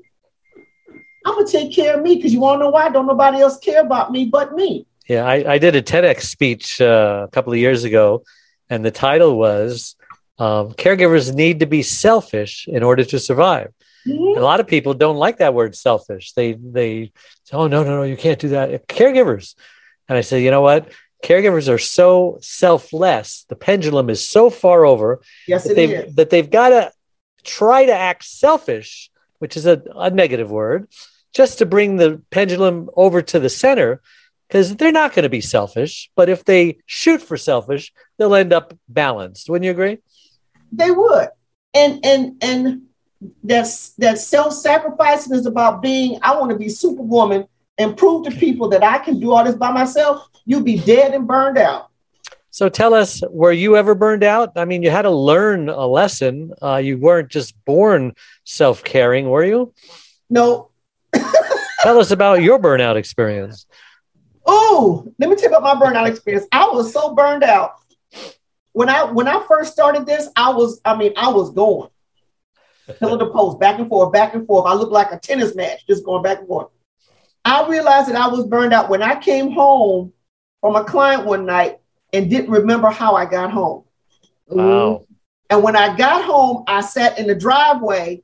I'm 1.27 1.35
gonna 1.35 1.47
take 1.47 1.75
care 1.75 1.97
of 1.97 2.03
me 2.03 2.17
because 2.17 2.33
you 2.33 2.41
want 2.41 2.59
to 2.61 2.65
know 2.65 2.71
why? 2.71 2.91
Don't 2.91 3.07
nobody 3.07 3.41
else 3.41 3.59
care 3.59 3.81
about 3.81 4.13
me 4.13 4.27
but 4.27 4.55
me. 4.55 4.87
Yeah, 5.09 5.25
I, 5.25 5.55
I 5.55 5.59
did 5.59 5.75
a 5.75 5.83
TEDx 5.83 6.23
speech 6.23 6.81
uh, 6.81 7.27
a 7.27 7.31
couple 7.31 7.53
of 7.53 7.59
years 7.59 7.85
ago, 7.85 8.25
and 8.69 8.85
the 8.85 8.91
title 8.91 9.39
was 9.39 9.97
um, 10.39 10.73
"Caregivers 10.75 11.35
Need 11.35 11.61
to 11.61 11.67
Be 11.67 11.83
Selfish 11.83 12.69
in 12.69 12.83
Order 12.83 13.05
to 13.07 13.19
Survive." 13.19 13.73
Mhm. 14.07 14.37
A 14.37 14.41
lot 14.41 14.61
of 14.61 14.67
people 14.67 14.95
don't 14.95 15.17
like 15.17 15.39
that 15.39 15.55
word 15.55 15.75
selfish. 15.75 16.33
They 16.33 16.53
they 16.53 17.13
say, 17.45 17.57
oh 17.57 17.67
no 17.67 17.83
no 17.83 17.97
no 17.97 18.03
you 18.05 18.17
can't 18.17 18.39
do 18.39 18.51
that. 18.51 18.87
Caregivers, 18.87 19.55
and 20.09 20.17
I 20.17 20.21
say 20.21 20.43
you 20.43 20.51
know 20.51 20.61
what? 20.63 20.93
Caregivers 21.25 21.69
are 21.73 21.79
so 21.79 22.39
selfless. 22.41 23.45
The 23.49 23.57
pendulum 23.57 24.09
is 24.09 24.27
so 24.29 24.51
far 24.51 24.85
over 24.87 25.21
Yes, 25.49 25.65
that 25.65 25.73
it 25.73 25.75
they've 25.77 25.91
is. 25.91 26.15
that 26.15 26.31
they've 26.31 26.49
got 26.51 26.69
to 26.69 26.93
try 27.45 27.87
to 27.87 27.93
act 27.93 28.25
selfish, 28.25 29.11
which 29.39 29.57
is 29.57 29.67
a, 29.67 29.83
a 29.97 30.11
negative 30.11 30.51
word, 30.51 30.89
just 31.35 31.59
to 31.59 31.67
bring 31.67 31.97
the 31.97 32.23
pendulum 32.31 32.89
over 32.95 33.21
to 33.23 33.41
the 33.41 33.49
center. 33.49 34.01
Because 34.49 34.77
they're 34.77 34.93
not 34.93 35.13
going 35.13 35.25
to 35.25 35.29
be 35.29 35.43
selfish, 35.43 36.11
but 36.17 36.31
if 36.31 36.45
they 36.45 36.79
shoot 36.87 37.21
for 37.21 37.37
selfish, 37.37 37.93
they'll 38.17 38.35
end 38.35 38.53
up 38.53 38.75
balanced. 38.89 39.51
Wouldn't 39.51 39.67
you 39.67 39.73
agree? 39.73 39.99
They 40.73 40.91
would. 40.91 41.29
And 41.75 42.05
and 42.05 42.43
and 42.43 42.83
that's 43.43 43.91
that 43.95 44.19
self-sacrificing 44.19 45.35
is 45.35 45.47
about 45.47 45.83
being, 45.83 46.19
I 46.23 46.39
want 46.39 46.51
to 46.51 46.57
be 46.57 46.69
superwoman 46.69 47.47
and 47.77 47.97
prove 47.97 48.25
to 48.25 48.31
people 48.31 48.69
that 48.71 48.83
I 48.83 48.99
can 48.99 49.21
do 49.21 49.33
all 49.33 49.45
this 49.45 49.55
by 49.55 49.71
myself. 49.71 50.27
You'll 50.45 50.63
be 50.63 50.79
dead 50.79 51.15
and 51.15 51.27
burned 51.27 51.59
out. 51.59 51.89
So 52.51 52.69
tell 52.69 52.95
us, 52.95 53.23
were 53.31 53.53
you 53.53 53.77
ever 53.77 53.95
burned 53.95 54.25
out? 54.25 54.53
I 54.57 54.65
mean, 54.65 54.83
you 54.83 54.91
had 54.91 55.03
to 55.03 55.11
learn 55.11 55.69
a 55.69 55.87
lesson. 55.87 56.53
Uh, 56.61 56.77
you 56.77 56.99
weren't 56.99 57.29
just 57.29 57.55
born 57.65 58.15
self 58.45 58.83
caring, 58.83 59.29
were 59.29 59.45
you? 59.45 59.75
No. 60.29 60.71
Tell 61.83 62.01
us 62.01 62.11
about 62.11 62.43
your 62.43 62.59
burnout 62.59 62.97
experience. 62.97 63.67
Oh, 64.51 65.07
let 65.19 65.29
me 65.29 65.37
tell 65.37 65.51
you 65.51 65.57
about 65.57 65.79
my 65.79 65.87
burnout 65.87 66.09
experience. 66.09 66.47
I 66.51 66.67
was 66.69 66.93
so 66.93 67.15
burned 67.15 67.45
out. 67.45 67.75
When 68.73 68.89
I 68.89 69.05
when 69.05 69.29
I 69.29 69.45
first 69.47 69.73
started 69.73 70.07
this, 70.07 70.29
I 70.37 70.51
was, 70.51 70.81
I 70.85 70.97
mean, 70.97 71.13
I 71.17 71.29
was 71.29 71.51
going 71.51 71.91
pillar 72.95 73.19
to 73.19 73.27
post, 73.27 73.61
back 73.61 73.79
and 73.79 73.89
forth, 73.89 74.13
back 74.13 74.35
and 74.35 74.47
forth. 74.47 74.67
I 74.67 74.75
looked 74.75 74.93
like 74.93 75.13
a 75.13 75.19
tennis 75.19 75.55
match, 75.55 75.87
just 75.87 76.05
going 76.05 76.23
back 76.23 76.39
and 76.39 76.49
forth. 76.49 76.69
I 77.45 77.69
realized 77.69 78.09
that 78.09 78.17
I 78.17 78.29
was 78.29 78.47
burned 78.47 78.73
out 78.73 78.89
when 78.89 79.03
I 79.03 79.17
came 79.17 79.51
home 79.51 80.13
from 80.61 80.77
a 80.77 80.85
client 80.85 81.25
one 81.25 81.47
night 81.47 81.79
and 82.13 82.31
didn't 82.31 82.51
remember 82.51 82.89
how 82.89 83.15
I 83.15 83.27
got 83.27 83.51
home. 83.51 83.85
Wow. 84.47 85.07
And 85.51 85.63
when 85.63 85.77
I 85.77 85.97
got 85.97 86.25
home, 86.25 86.65
I 86.67 86.81
sat 86.81 87.19
in 87.19 87.27
the 87.27 87.35
driveway. 87.35 88.23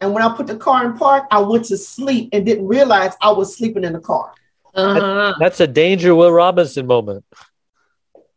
And 0.00 0.14
when 0.14 0.22
I 0.22 0.34
put 0.34 0.46
the 0.46 0.56
car 0.56 0.86
in 0.86 0.96
park, 0.96 1.26
I 1.30 1.40
went 1.40 1.66
to 1.66 1.76
sleep 1.76 2.30
and 2.32 2.46
didn't 2.46 2.66
realize 2.66 3.12
I 3.20 3.32
was 3.32 3.56
sleeping 3.56 3.84
in 3.84 3.92
the 3.92 4.00
car. 4.00 4.32
Uh-huh. 4.74 5.34
That's 5.38 5.60
a 5.60 5.66
danger 5.66 6.14
Will 6.14 6.32
Robinson 6.32 6.86
moment. 6.86 7.24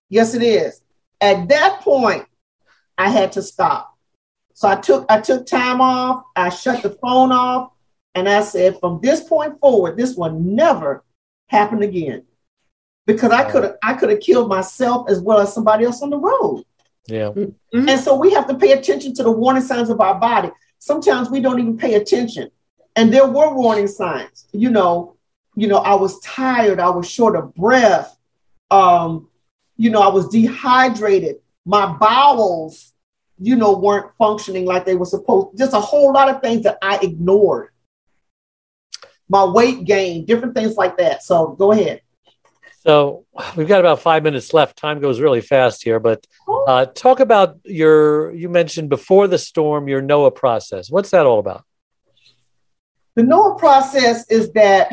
Yes, 0.10 0.34
it 0.34 0.44
is. 0.44 0.82
At 1.22 1.48
that 1.50 1.82
point, 1.82 2.26
I 2.98 3.10
had 3.10 3.32
to 3.34 3.42
stop. 3.42 3.96
So 4.54 4.68
I 4.68 4.76
took 4.76 5.06
I 5.10 5.20
took 5.22 5.46
time 5.46 5.82
off. 5.82 6.26
I 6.36 6.50
shut 6.50 6.84
the 6.84 6.92
phone 6.92 7.32
off, 7.32 7.72
and 8.14 8.30
I 8.30 8.42
said, 8.42 8.80
from 8.80 9.00
this 9.02 9.24
point 9.24 9.60
forward, 9.60 9.98
this 9.98 10.16
will 10.16 10.32
never 10.32 11.04
happen 11.48 11.82
again, 11.82 12.24
because 13.08 13.32
I 13.32 13.50
could 13.50 13.64
have 13.64 13.78
I 13.82 13.94
could 13.94 14.10
have 14.10 14.20
killed 14.20 14.50
myself 14.50 15.10
as 15.10 15.20
well 15.20 15.40
as 15.40 15.54
somebody 15.54 15.86
else 15.86 16.02
on 16.02 16.12
the 16.12 16.20
road. 16.20 16.64
Yeah. 17.08 17.32
Mhm. 17.32 17.56
And 17.74 18.00
so 18.00 18.16
we 18.16 18.32
have 18.32 18.48
to 18.48 18.56
pay 18.56 18.74
attention 18.74 19.14
to 19.16 19.24
the 19.24 19.32
warning 19.32 19.64
signs 19.64 19.90
of 19.90 20.00
our 20.00 20.20
body. 20.20 20.52
Sometimes 20.80 21.30
we 21.30 21.40
don't 21.40 21.60
even 21.60 21.78
pay 21.78 21.96
attention. 21.96 22.50
And 22.96 23.12
there 23.12 23.28
were 23.28 23.54
warning 23.54 23.88
signs. 23.88 24.46
You 24.52 24.70
know, 24.70 25.16
you 25.56 25.68
know, 25.68 25.78
I 25.78 25.96
was 25.96 26.20
tired, 26.22 26.80
I 26.80 26.90
was 26.90 27.10
short 27.10 27.36
of 27.36 27.54
breath. 27.54 28.16
Um, 28.72 29.30
you 29.78 29.90
know, 29.90 30.02
I 30.02 30.10
was 30.10 30.30
dehydrated. 30.30 31.38
My 31.66 31.86
bowels, 31.98 32.94
you 33.40 33.56
know, 33.56 33.78
weren't 33.78 34.14
functioning 34.18 34.66
like 34.66 34.86
they 34.86 34.96
were 34.96 35.06
supposed. 35.06 35.58
Just 35.58 35.74
a 35.74 35.80
whole 35.80 36.14
lot 36.14 36.30
of 36.30 36.42
things 36.42 36.64
that 36.64 36.78
I 36.82 37.00
ignored. 37.02 37.70
My 39.30 39.44
weight 39.44 39.86
gain, 39.86 40.26
different 40.26 40.56
things 40.56 40.76
like 40.76 40.98
that. 40.98 41.24
So 41.24 41.50
go 41.50 41.72
ahead. 41.72 42.02
So 42.82 43.26
we've 43.56 43.68
got 43.68 43.80
about 43.80 44.02
five 44.02 44.24
minutes 44.24 44.54
left. 44.54 44.78
Time 44.78 45.00
goes 45.00 45.22
really 45.22 45.40
fast 45.40 45.84
here, 45.84 46.00
but 46.00 46.28
uh, 46.68 46.86
talk 46.88 47.22
about 47.22 47.58
your, 47.64 48.34
you 48.34 48.50
mentioned 48.50 48.90
before 48.90 49.28
the 49.28 49.38
storm, 49.38 49.88
your 49.88 50.02
Noah 50.02 50.32
process. 50.32 50.92
What's 50.92 51.12
that 51.12 51.26
all 51.26 51.40
about? 51.40 51.64
The 53.16 53.22
NOAA 53.22 53.60
process 53.60 54.30
is 54.30 54.52
that 54.54 54.92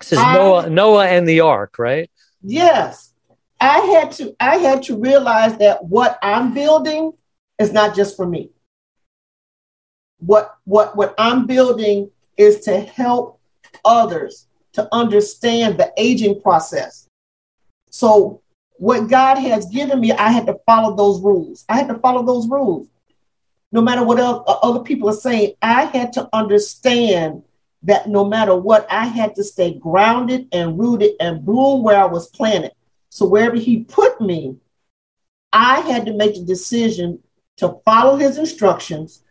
This 0.00 0.12
is 0.12 0.18
I- 0.18 0.34
Noah, 0.34 0.70
Noah 0.70 1.06
and 1.06 1.28
the 1.28 1.40
Ark, 1.40 1.78
right? 1.78 2.10
Yes. 2.42 3.12
I 3.60 3.78
had 3.80 4.12
to 4.12 4.34
I 4.40 4.56
had 4.56 4.82
to 4.84 4.96
realize 4.96 5.58
that 5.58 5.84
what 5.84 6.18
I'm 6.22 6.54
building 6.54 7.12
is 7.58 7.72
not 7.72 7.94
just 7.94 8.16
for 8.16 8.26
me. 8.26 8.50
What 10.18 10.54
what 10.64 10.96
what 10.96 11.14
I'm 11.18 11.46
building 11.46 12.10
is 12.38 12.60
to 12.60 12.80
help 12.80 13.38
others 13.84 14.46
to 14.72 14.88
understand 14.92 15.78
the 15.78 15.92
aging 15.98 16.40
process. 16.40 17.06
So 17.90 18.40
what 18.76 19.08
God 19.08 19.36
has 19.36 19.66
given 19.66 20.00
me, 20.00 20.12
I 20.12 20.30
had 20.30 20.46
to 20.46 20.56
follow 20.64 20.96
those 20.96 21.20
rules. 21.20 21.66
I 21.68 21.76
had 21.76 21.88
to 21.88 21.98
follow 21.98 22.24
those 22.24 22.48
rules. 22.48 22.88
No 23.72 23.82
matter 23.82 24.02
what 24.02 24.18
else, 24.18 24.42
uh, 24.48 24.58
other 24.62 24.80
people 24.80 25.10
are 25.10 25.12
saying, 25.12 25.52
I 25.60 25.84
had 25.84 26.14
to 26.14 26.28
understand 26.32 27.42
that 27.82 28.08
no 28.08 28.24
matter 28.24 28.54
what, 28.54 28.86
I 28.90 29.06
had 29.06 29.34
to 29.36 29.44
stay 29.44 29.74
grounded 29.74 30.48
and 30.52 30.78
rooted 30.78 31.12
and 31.20 31.44
bloom 31.44 31.82
where 31.82 31.98
I 31.98 32.06
was 32.06 32.28
planted. 32.28 32.72
So 33.08 33.26
wherever 33.26 33.56
he 33.56 33.84
put 33.84 34.20
me, 34.20 34.56
I 35.52 35.80
had 35.80 36.06
to 36.06 36.12
make 36.12 36.34
the 36.34 36.44
decision 36.44 37.20
to 37.56 37.80
follow 37.84 38.16
his 38.16 38.38
instructions 38.38 39.22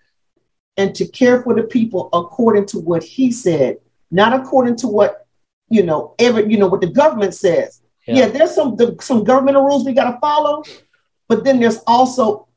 and 0.77 0.95
to 0.95 1.07
care 1.07 1.41
for 1.43 1.53
the 1.53 1.63
people 1.63 2.09
according 2.13 2.65
to 2.67 2.79
what 2.79 3.03
he 3.03 3.31
said, 3.31 3.77
not 4.11 4.33
according 4.33 4.77
to 4.77 4.87
what 4.87 5.27
you 5.69 5.83
know, 5.83 6.15
every 6.19 6.49
you 6.51 6.57
know 6.57 6.67
what 6.67 6.81
the 6.81 6.87
government 6.87 7.33
says. 7.33 7.81
Yeah. 8.07 8.15
Yeah, 8.15 8.27
there's 8.29 8.55
some 8.55 8.75
the, 8.75 8.97
some 9.01 9.23
governmental 9.23 9.63
rules 9.63 9.85
we 9.85 9.93
got 9.93 10.11
to 10.11 10.19
follow, 10.19 10.63
but 11.27 11.43
then 11.43 11.59
there's 11.59 11.77
also 11.85 12.47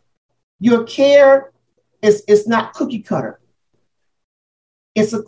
your 0.61 0.85
care 0.85 1.53
is 2.01 2.23
is 2.27 2.47
not 2.47 2.73
cookie 2.73 3.03
cutter. 3.03 3.39
It's 4.95 5.13
a 5.13 5.23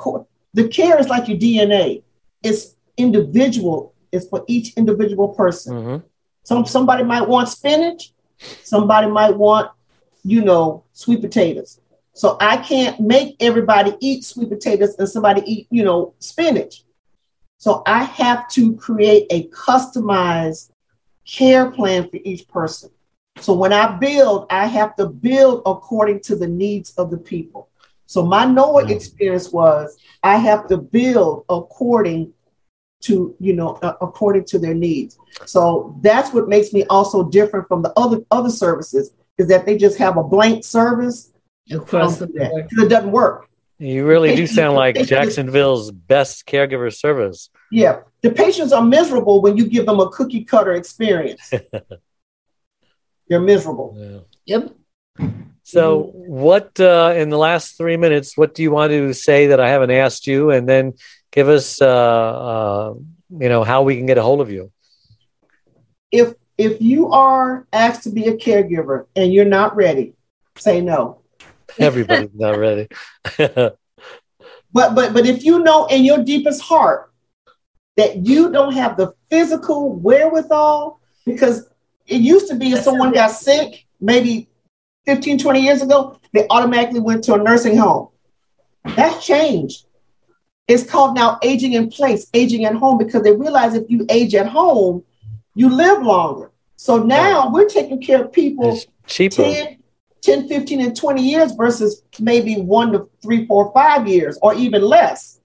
the 0.54 0.68
care 0.68 0.98
is 0.98 1.08
like 1.08 1.28
your 1.28 1.38
DNA. 1.38 2.02
It's 2.42 2.76
individual. 2.96 3.94
It's 4.12 4.28
for 4.28 4.44
each 4.48 4.74
individual 4.76 5.28
person. 5.28 5.72
hmm 5.84 5.96
Some 6.44 6.66
somebody 6.66 7.04
might 7.04 7.28
want 7.28 7.48
spinach, 7.48 8.12
somebody 8.62 9.08
might 9.08 9.36
want, 9.36 9.70
you 10.24 10.42
know, 10.44 10.84
sweet 10.92 11.20
potatoes. 11.20 11.80
So 12.12 12.36
I 12.40 12.58
can't 12.58 13.00
make 13.00 13.36
everybody 13.40 13.94
eat 14.00 14.24
sweet 14.24 14.48
potatoes 14.50 14.94
and 14.98 15.08
somebody 15.08 15.42
eat, 15.52 15.66
you 15.70 15.84
know, 15.84 16.14
spinach. 16.20 16.84
So 17.58 17.82
I 17.86 18.04
have 18.04 18.48
to 18.50 18.74
create 18.76 19.26
a 19.30 19.48
customized 19.48 20.70
care 21.26 21.70
plan 21.70 22.08
for 22.08 22.18
each 22.24 22.46
person. 22.48 22.90
So 23.40 23.52
when 23.54 23.72
I 23.72 23.96
build, 23.96 24.46
I 24.50 24.66
have 24.66 24.96
to 24.96 25.06
build 25.06 25.62
according 25.66 26.20
to 26.20 26.36
the 26.36 26.46
needs 26.46 26.92
of 26.96 27.10
the 27.10 27.18
people. 27.18 27.68
So 28.06 28.24
my 28.24 28.44
Noah 28.44 28.84
Mm. 28.84 28.90
experience 28.90 29.52
was 29.52 29.96
I 30.22 30.36
have 30.36 30.66
to 30.68 30.76
build 30.78 31.44
according 31.48 32.32
to, 33.02 33.34
you 33.38 33.52
know, 33.54 33.78
uh, 33.82 33.94
according 34.00 34.44
to 34.46 34.58
their 34.58 34.74
needs. 34.74 35.18
So 35.46 35.94
that's 36.00 36.32
what 36.32 36.48
makes 36.48 36.72
me 36.72 36.84
also 36.84 37.24
different 37.28 37.68
from 37.68 37.82
the 37.82 37.92
other 37.98 38.18
other 38.30 38.50
services 38.50 39.12
is 39.38 39.48
that 39.48 39.66
they 39.66 39.76
just 39.76 39.98
have 39.98 40.16
a 40.16 40.22
blank 40.22 40.64
service 40.64 41.32
Across 41.70 42.18
the 42.18 42.26
um, 42.26 42.32
that- 42.34 42.68
it 42.84 42.88
doesn't 42.88 43.10
work. 43.12 43.48
You 43.78 44.06
really 44.06 44.36
do 44.36 44.46
sound 44.46 44.76
like 44.84 44.96
Jacksonville's 45.06 45.90
best 45.90 46.46
caregiver 46.46 46.94
service. 46.94 47.50
Yeah, 47.72 48.00
the 48.22 48.30
patients 48.30 48.72
are 48.72 48.84
miserable 48.84 49.42
when 49.42 49.56
you 49.56 49.66
give 49.66 49.86
them 49.86 49.98
a 50.00 50.08
cookie 50.10 50.44
cutter 50.44 50.72
experience. 50.72 51.50
They're 53.28 53.40
miserable. 53.40 53.96
Yeah. 54.46 54.58
Yep. 55.18 55.32
So, 55.64 56.12
what 56.14 56.78
uh, 56.78 57.14
in 57.16 57.30
the 57.30 57.38
last 57.38 57.76
three 57.76 57.96
minutes? 57.96 58.36
What 58.36 58.54
do 58.54 58.62
you 58.62 58.70
want 58.70 58.90
to 58.92 59.12
say 59.12 59.48
that 59.48 59.60
I 59.60 59.68
haven't 59.68 59.90
asked 59.90 60.26
you, 60.26 60.50
and 60.50 60.68
then 60.68 60.92
give 61.32 61.48
us, 61.48 61.80
uh, 61.80 61.86
uh, 61.86 62.94
you 63.30 63.48
know, 63.48 63.64
how 63.64 63.82
we 63.82 63.96
can 63.96 64.06
get 64.06 64.18
a 64.18 64.22
hold 64.22 64.40
of 64.40 64.50
you? 64.50 64.70
if 66.14 66.34
if 66.56 66.80
you 66.80 67.10
are 67.10 67.66
asked 67.72 68.04
to 68.04 68.10
be 68.10 68.26
a 68.26 68.36
caregiver 68.36 69.06
and 69.16 69.32
you're 69.32 69.44
not 69.44 69.74
ready, 69.74 70.14
say 70.56 70.80
no. 70.80 71.20
Everybody's 71.78 72.34
not 72.34 72.56
ready. 72.56 72.88
But 74.76 74.96
but 74.96 75.14
but 75.14 75.24
if 75.24 75.44
you 75.44 75.60
know 75.60 75.86
in 75.86 76.02
your 76.02 76.24
deepest 76.24 76.60
heart 76.60 77.12
that 77.96 78.26
you 78.26 78.50
don't 78.50 78.72
have 78.72 78.96
the 78.96 79.14
physical 79.30 79.92
wherewithal, 79.92 80.98
because 81.24 81.68
it 82.08 82.20
used 82.20 82.48
to 82.48 82.56
be 82.56 82.72
if 82.72 82.80
someone 82.80 83.12
got 83.12 83.30
sick, 83.30 83.86
maybe 84.00 84.48
15, 85.06 85.38
20 85.38 85.60
years 85.60 85.82
ago, 85.82 86.18
they 86.32 86.46
automatically 86.48 87.00
went 87.00 87.24
to 87.24 87.34
a 87.34 87.38
nursing 87.38 87.76
home. 87.76 88.08
That's 88.96 89.24
changed. 89.24 89.86
It's 90.66 90.88
called 90.88 91.14
now 91.14 91.38
aging 91.42 91.74
in 91.74 91.90
place, 91.90 92.28
aging 92.32 92.64
at 92.64 92.74
home, 92.74 92.98
because 92.98 93.22
they 93.22 93.36
realize 93.36 93.74
if 93.74 93.88
you 93.88 94.06
age 94.08 94.34
at 94.34 94.46
home, 94.46 95.04
you 95.54 95.68
live 95.68 96.02
longer. 96.02 96.50
So 96.76 96.98
now 97.02 97.50
we're 97.50 97.68
taking 97.68 98.00
care 98.00 98.24
of 98.24 98.32
people 98.32 98.74
it's 98.74 98.86
cheaper. 99.06 99.36
10, 99.36 99.78
10, 100.22 100.48
15, 100.48 100.80
and 100.80 100.96
20 100.96 101.22
years 101.22 101.52
versus 101.52 102.02
maybe 102.18 102.56
one 102.56 102.92
to 102.92 103.08
three, 103.22 103.46
four, 103.46 103.72
five 103.72 104.08
years, 104.08 104.38
or 104.42 104.54
even 104.54 104.82
less. 104.82 105.40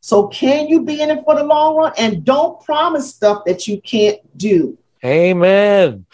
So, 0.00 0.28
can 0.28 0.68
you 0.68 0.82
be 0.82 1.02
in 1.02 1.10
it 1.10 1.22
for 1.24 1.34
the 1.34 1.44
long 1.44 1.76
run? 1.76 1.92
And 1.98 2.24
don't 2.24 2.58
promise 2.64 3.14
stuff 3.14 3.44
that 3.44 3.68
you 3.68 3.80
can't 3.82 4.18
do. 4.36 4.78
Amen. 5.04 6.06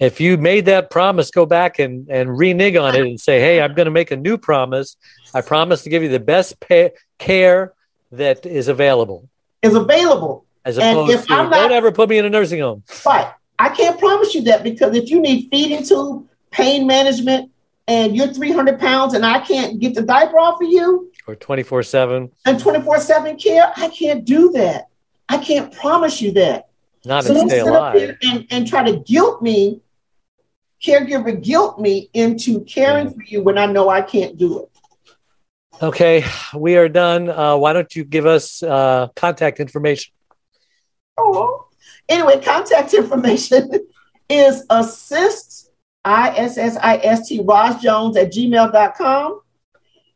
If 0.00 0.20
you 0.20 0.36
made 0.36 0.66
that 0.66 0.90
promise, 0.90 1.30
go 1.30 1.44
back 1.44 1.78
and, 1.80 2.08
and 2.08 2.38
renege 2.38 2.76
on 2.76 2.94
it 2.94 3.00
and 3.02 3.20
say, 3.20 3.40
hey, 3.40 3.60
I'm 3.60 3.74
going 3.74 3.86
to 3.86 3.90
make 3.90 4.10
a 4.12 4.16
new 4.16 4.38
promise. 4.38 4.96
I 5.34 5.40
promise 5.40 5.82
to 5.82 5.90
give 5.90 6.02
you 6.04 6.08
the 6.08 6.20
best 6.20 6.60
pay- 6.60 6.92
care 7.18 7.72
that 8.12 8.46
is 8.46 8.68
available. 8.68 9.28
Is 9.62 9.74
available. 9.74 10.44
As 10.64 10.78
And 10.78 10.90
opposed 10.96 11.12
if 11.14 11.26
to, 11.26 11.32
I'm 11.32 11.50
not- 11.50 11.56
don't 11.62 11.72
ever 11.72 11.90
put 11.90 12.08
me 12.08 12.18
in 12.18 12.24
a 12.24 12.30
nursing 12.30 12.60
home. 12.60 12.84
Right. 13.04 13.28
I 13.58 13.70
can't 13.70 13.98
promise 13.98 14.34
you 14.36 14.42
that 14.42 14.62
because 14.62 14.94
if 14.94 15.10
you 15.10 15.20
need 15.20 15.48
feeding 15.50 15.84
tube, 15.84 16.28
pain 16.52 16.86
management, 16.86 17.50
and 17.88 18.14
you're 18.16 18.28
300 18.32 18.78
pounds 18.78 19.14
and 19.14 19.26
I 19.26 19.40
can't 19.40 19.80
get 19.80 19.94
the 19.94 20.02
diaper 20.02 20.38
off 20.38 20.60
of 20.62 20.68
you 20.68 21.10
Or 21.26 21.34
24 21.34 21.82
7, 21.82 22.30
and 22.46 22.60
24 22.60 23.00
7 23.00 23.36
care, 23.36 23.72
I 23.76 23.88
can't 23.88 24.24
do 24.24 24.52
that. 24.52 24.86
I 25.28 25.38
can't 25.38 25.72
promise 25.72 26.22
you 26.22 26.30
that. 26.32 26.68
not 27.04 27.24
So 27.24 27.30
and 27.30 27.38
don't 27.40 27.48
stay 27.48 27.58
sit 27.58 27.66
up 27.68 27.94
alive. 27.94 28.16
and, 28.22 28.46
and 28.50 28.66
try 28.68 28.84
to 28.88 28.98
guilt 29.00 29.42
me, 29.42 29.80
caregiver 30.82 31.42
guilt 31.42 31.80
me 31.80 32.10
into 32.14 32.64
caring 32.64 33.10
for 33.10 33.22
you 33.22 33.42
when 33.42 33.58
I 33.58 33.66
know 33.66 33.88
I 33.88 34.02
can't 34.02 34.36
do 34.36 34.62
it. 34.62 34.70
Okay, 35.80 36.24
we 36.54 36.76
are 36.76 36.88
done. 36.88 37.28
Uh, 37.28 37.56
why 37.56 37.72
don't 37.72 37.94
you 37.94 38.04
give 38.04 38.26
us 38.26 38.62
uh, 38.62 39.08
contact 39.14 39.60
information? 39.60 40.12
Oh. 41.16 41.66
Anyway, 42.08 42.40
contact 42.40 42.94
information 42.94 43.70
is 44.28 44.64
assist, 44.70 45.70
I-S-S-I-S-T, 46.04 47.42
Roz 47.44 47.80
Jones 47.82 48.16
at 48.16 48.32
gmail.com. 48.32 49.40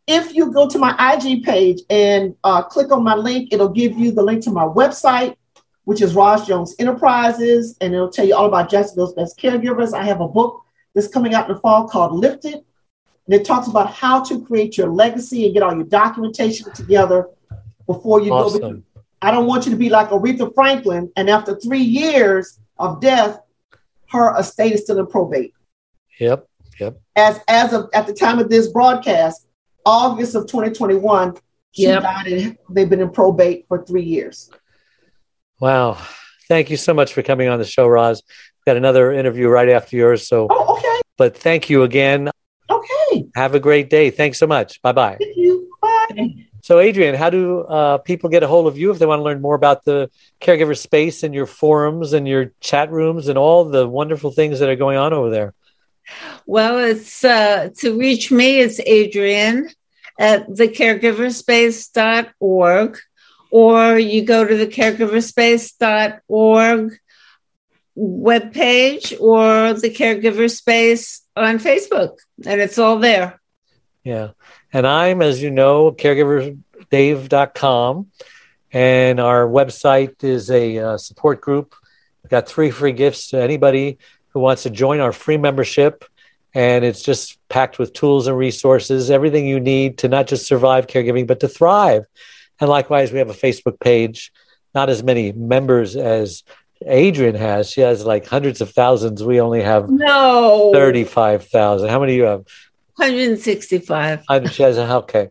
If 0.06 0.34
you 0.34 0.52
go 0.52 0.68
to 0.68 0.78
my 0.78 1.14
IG 1.14 1.44
page 1.44 1.82
and 1.88 2.34
uh, 2.42 2.62
click 2.62 2.90
on 2.90 3.04
my 3.04 3.14
link, 3.14 3.50
it'll 3.52 3.68
give 3.68 3.96
you 3.96 4.10
the 4.10 4.22
link 4.22 4.42
to 4.44 4.50
my 4.50 4.64
website, 4.64 5.36
which 5.84 6.00
is 6.00 6.14
Roz 6.14 6.46
Jones 6.46 6.74
Enterprises, 6.78 7.76
and 7.80 7.94
it'll 7.94 8.10
tell 8.10 8.26
you 8.26 8.34
all 8.34 8.46
about 8.46 8.70
Jacksonville's 8.70 9.14
Best 9.14 9.38
Caregivers. 9.38 9.92
I 9.92 10.04
have 10.04 10.20
a 10.20 10.28
book 10.28 10.62
that's 10.94 11.08
coming 11.08 11.34
out 11.34 11.48
in 11.48 11.54
the 11.54 11.60
fall 11.60 11.88
called 11.88 12.12
Lifted, 12.14 12.54
and 12.54 13.34
it 13.34 13.44
talks 13.44 13.66
about 13.68 13.92
how 13.92 14.22
to 14.24 14.44
create 14.44 14.76
your 14.76 14.88
legacy 14.88 15.44
and 15.44 15.54
get 15.54 15.62
all 15.62 15.74
your 15.74 15.84
documentation 15.84 16.72
together 16.72 17.28
before 17.86 18.20
you 18.20 18.30
go. 18.30 18.44
Awesome. 18.44 18.84
I 19.20 19.30
don't 19.30 19.46
want 19.46 19.66
you 19.66 19.72
to 19.72 19.78
be 19.78 19.88
like 19.88 20.08
Aretha 20.10 20.52
Franklin, 20.54 21.10
and 21.16 21.30
after 21.30 21.56
three 21.56 21.82
years 21.82 22.58
of 22.78 23.00
death, 23.00 23.40
her 24.10 24.38
estate 24.38 24.72
is 24.72 24.82
still 24.82 24.98
in 24.98 25.06
probate. 25.06 25.54
Yep, 26.20 26.46
yep. 26.78 27.00
As 27.16 27.40
as 27.48 27.72
of 27.72 27.88
at 27.94 28.06
the 28.06 28.12
time 28.12 28.38
of 28.38 28.48
this 28.48 28.68
broadcast, 28.68 29.46
August 29.86 30.34
of 30.34 30.46
2021, 30.46 31.36
she 31.72 31.82
Yep. 31.84 32.02
died 32.02 32.26
and 32.26 32.58
they've 32.68 32.90
been 32.90 33.00
in 33.00 33.10
probate 33.10 33.66
for 33.66 33.84
three 33.84 34.02
years. 34.02 34.50
Wow. 35.62 35.96
Thank 36.48 36.70
you 36.70 36.76
so 36.76 36.92
much 36.92 37.12
for 37.12 37.22
coming 37.22 37.46
on 37.48 37.60
the 37.60 37.64
show, 37.64 37.86
Roz. 37.86 38.24
Got 38.66 38.76
another 38.76 39.12
interview 39.12 39.46
right 39.48 39.68
after 39.68 39.94
yours. 39.96 40.26
So, 40.26 40.48
Oh, 40.50 40.76
okay, 40.76 41.00
but 41.16 41.36
thank 41.36 41.70
you 41.70 41.84
again. 41.84 42.30
okay. 42.68 43.26
Have 43.36 43.54
a 43.54 43.60
great 43.60 43.88
day. 43.88 44.10
Thanks 44.10 44.38
so 44.38 44.48
much. 44.48 44.82
Bye 44.82 44.90
bye. 44.90 45.18
Thank 45.20 45.36
you. 45.36 45.70
Bye. 45.80 46.34
So, 46.62 46.80
Adrian, 46.80 47.14
how 47.14 47.30
do 47.30 47.60
uh, 47.60 47.98
people 47.98 48.28
get 48.28 48.42
a 48.42 48.48
hold 48.48 48.66
of 48.66 48.76
you 48.76 48.90
if 48.90 48.98
they 48.98 49.06
want 49.06 49.20
to 49.20 49.22
learn 49.22 49.40
more 49.40 49.54
about 49.54 49.84
the 49.84 50.10
caregiver 50.40 50.76
space 50.76 51.22
and 51.22 51.32
your 51.32 51.46
forums 51.46 52.12
and 52.12 52.26
your 52.26 52.50
chat 52.60 52.90
rooms 52.90 53.28
and 53.28 53.38
all 53.38 53.64
the 53.64 53.86
wonderful 53.86 54.32
things 54.32 54.58
that 54.58 54.68
are 54.68 54.74
going 54.74 54.98
on 54.98 55.12
over 55.12 55.30
there? 55.30 55.54
Well, 56.44 56.78
it's 56.78 57.24
uh, 57.24 57.68
to 57.78 57.96
reach 57.96 58.32
me, 58.32 58.58
it's 58.58 58.80
Adrian 58.80 59.70
at 60.18 60.48
thecaregiverspace.org, 60.48 62.98
or 63.52 63.96
you 63.98 64.24
go 64.24 64.46
to 64.46 64.56
the 64.56 64.66
caregiverspace.org 64.66 66.98
webpage 67.96 69.20
or 69.20 69.74
the 69.74 69.90
caregiver 69.90 70.50
space 70.50 71.20
on 71.36 71.58
Facebook, 71.58 72.16
and 72.46 72.62
it's 72.62 72.78
all 72.78 72.98
there. 72.98 73.38
Yeah. 74.04 74.30
And 74.72 74.86
I'm, 74.86 75.20
as 75.20 75.42
you 75.42 75.50
know, 75.50 75.92
caregiverdave.com. 75.92 78.06
And 78.72 79.20
our 79.20 79.46
website 79.46 80.24
is 80.24 80.50
a 80.50 80.78
uh, 80.78 80.96
support 80.96 81.42
group. 81.42 81.74
We've 82.22 82.30
got 82.30 82.48
three 82.48 82.70
free 82.70 82.92
gifts 82.92 83.28
to 83.28 83.42
anybody 83.42 83.98
who 84.28 84.40
wants 84.40 84.62
to 84.62 84.70
join 84.70 85.00
our 85.00 85.12
free 85.12 85.36
membership. 85.36 86.06
And 86.54 86.86
it's 86.86 87.02
just 87.02 87.38
packed 87.50 87.78
with 87.78 87.92
tools 87.92 88.28
and 88.28 88.38
resources, 88.38 89.10
everything 89.10 89.46
you 89.46 89.60
need 89.60 89.98
to 89.98 90.08
not 90.08 90.26
just 90.26 90.46
survive 90.46 90.86
caregiving, 90.86 91.26
but 91.26 91.40
to 91.40 91.48
thrive. 91.48 92.06
And 92.60 92.68
likewise, 92.70 93.12
we 93.12 93.18
have 93.18 93.30
a 93.30 93.34
Facebook 93.34 93.80
page, 93.80 94.32
not 94.74 94.88
as 94.88 95.02
many 95.02 95.32
members 95.32 95.96
as 95.96 96.42
Adrian 96.86 97.34
has. 97.34 97.70
She 97.70 97.80
has 97.80 98.04
like 98.04 98.26
hundreds 98.26 98.60
of 98.60 98.70
thousands. 98.70 99.22
We 99.22 99.40
only 99.40 99.62
have 99.62 99.88
No, 99.88 100.70
35,000. 100.72 101.88
How 101.88 102.00
many 102.00 102.12
do 102.12 102.16
you 102.16 102.24
have? 102.24 102.44
165. 102.96 104.24
Uh, 104.28 104.48
She 104.48 104.62
has 104.62 104.78
a 104.78 104.96
okay, 104.96 105.24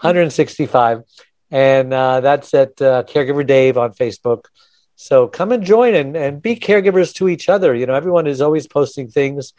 165, 0.00 1.02
and 1.50 1.92
uh, 1.92 2.20
that's 2.20 2.52
at 2.54 2.80
uh, 2.80 3.02
Caregiver 3.04 3.46
Dave 3.46 3.76
on 3.76 3.92
Facebook. 3.92 4.44
So 4.96 5.28
come 5.28 5.52
and 5.52 5.64
join 5.64 5.94
and, 5.94 6.16
and 6.16 6.42
be 6.42 6.56
caregivers 6.56 7.14
to 7.14 7.28
each 7.28 7.48
other. 7.48 7.74
You 7.74 7.86
know, 7.86 7.94
everyone 7.94 8.26
is 8.26 8.40
always 8.40 8.66
posting 8.66 9.08
things, 9.08 9.52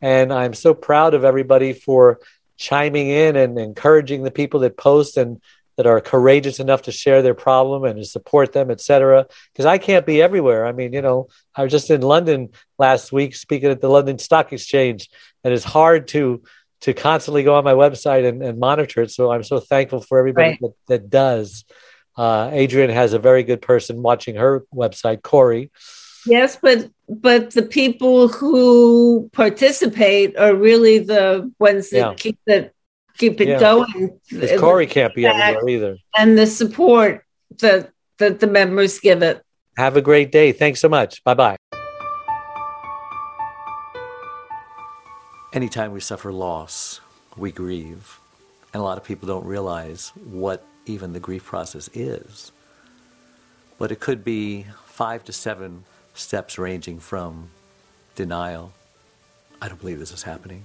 and 0.00 0.32
I'm 0.32 0.54
so 0.54 0.74
proud 0.74 1.14
of 1.14 1.24
everybody 1.24 1.72
for 1.72 2.18
chiming 2.56 3.08
in 3.08 3.36
and 3.36 3.58
encouraging 3.58 4.22
the 4.22 4.30
people 4.30 4.60
that 4.60 4.76
post 4.76 5.16
and 5.16 5.40
that 5.76 5.86
are 5.86 6.00
courageous 6.00 6.58
enough 6.58 6.82
to 6.82 6.92
share 6.92 7.20
their 7.22 7.34
problem 7.34 7.84
and 7.84 7.96
to 7.98 8.04
support 8.04 8.52
them, 8.52 8.70
et 8.70 8.80
cetera. 8.80 9.26
Because 9.52 9.66
I 9.66 9.78
can't 9.78 10.06
be 10.06 10.22
everywhere. 10.22 10.66
I 10.66 10.72
mean, 10.72 10.92
you 10.92 11.02
know, 11.02 11.28
I 11.54 11.62
was 11.62 11.72
just 11.72 11.90
in 11.90 12.00
London 12.00 12.50
last 12.78 13.12
week 13.12 13.34
speaking 13.34 13.70
at 13.70 13.80
the 13.80 13.90
London 13.90 14.18
Stock 14.18 14.52
Exchange, 14.52 15.08
and 15.44 15.52
it's 15.52 15.64
hard 15.64 16.08
to 16.08 16.42
to 16.82 16.92
constantly 16.92 17.42
go 17.42 17.54
on 17.54 17.64
my 17.64 17.72
website 17.72 18.28
and, 18.28 18.42
and 18.42 18.58
monitor 18.58 19.02
it. 19.02 19.10
So 19.10 19.32
I'm 19.32 19.42
so 19.42 19.60
thankful 19.60 20.00
for 20.00 20.18
everybody 20.18 20.50
Right. 20.50 20.60
that, 20.60 20.74
that 20.88 21.10
does. 21.10 21.64
Uh, 22.16 22.50
Adrian 22.52 22.90
has 22.90 23.14
a 23.14 23.18
very 23.18 23.42
good 23.44 23.62
person 23.62 24.02
watching 24.02 24.36
her 24.36 24.64
website, 24.74 25.22
Corey. 25.22 25.70
Yes, 26.26 26.58
but 26.60 26.90
but 27.08 27.52
the 27.52 27.62
people 27.62 28.28
who 28.28 29.30
participate 29.32 30.36
are 30.36 30.54
really 30.54 30.98
the 30.98 31.50
ones 31.58 31.90
that 31.90 31.96
Yeah. 31.96 32.14
keep 32.14 32.38
it 32.46 32.74
keep 33.18 33.40
it 33.40 33.48
Yeah. 33.48 33.58
going. 33.60 34.18
Because 34.30 34.60
Corey 34.60 34.86
can't 34.86 35.14
be 35.14 35.22
Back. 35.22 35.54
everywhere 35.56 35.68
either. 35.68 35.96
and 36.18 36.36
the 36.38 36.46
support 36.46 37.24
that 37.60 37.90
that 38.18 38.40
the 38.40 38.46
members 38.46 38.98
give 38.98 39.22
it. 39.22 39.42
Have 39.76 39.96
a 39.96 40.00
great 40.02 40.32
day. 40.32 40.52
Thanks 40.52 40.80
so 40.80 40.88
much. 40.88 41.22
Bye 41.24 41.34
bye. 41.34 41.56
Anytime 45.52 45.92
we 45.92 46.00
suffer 46.00 46.32
loss, 46.32 47.00
we 47.36 47.50
grieve. 47.50 48.18
And 48.74 48.80
a 48.80 48.84
lot 48.84 48.98
of 48.98 49.04
people 49.04 49.26
don't 49.26 49.46
realize 49.46 50.12
what 50.24 50.64
even 50.84 51.12
the 51.12 51.20
grief 51.20 51.44
process 51.44 51.88
is. 51.94 52.52
But 53.78 53.90
it 53.92 54.00
could 54.00 54.22
be 54.24 54.66
five 54.86 55.24
to 55.24 55.32
seven 55.32 55.84
steps 56.14 56.58
ranging 56.58 56.98
from 56.98 57.50
denial, 58.14 58.72
I 59.60 59.68
don't 59.68 59.80
believe 59.80 59.98
this 59.98 60.12
is 60.12 60.22
happening, 60.22 60.64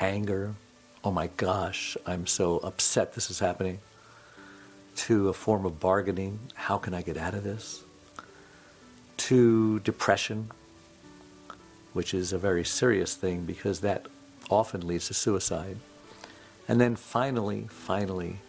anger, 0.00 0.54
oh 1.06 1.12
my 1.12 1.28
gosh, 1.36 1.96
I'm 2.04 2.26
so 2.26 2.58
upset 2.58 3.14
this 3.14 3.30
is 3.30 3.38
happening, 3.38 3.78
to 4.96 5.28
a 5.28 5.32
form 5.32 5.64
of 5.64 5.78
bargaining, 5.78 6.40
how 6.54 6.78
can 6.78 6.94
I 6.94 7.02
get 7.02 7.16
out 7.16 7.32
of 7.32 7.44
this? 7.44 7.84
To 9.18 9.78
depression, 9.78 10.50
which 11.92 12.12
is 12.12 12.32
a 12.32 12.38
very 12.38 12.64
serious 12.64 13.14
thing 13.14 13.44
because 13.44 13.82
that 13.82 14.06
often 14.50 14.84
leads 14.84 15.06
to 15.06 15.14
suicide. 15.14 15.76
And 16.66 16.80
then 16.80 16.96
finally, 16.96 17.68
finally, 17.70 18.40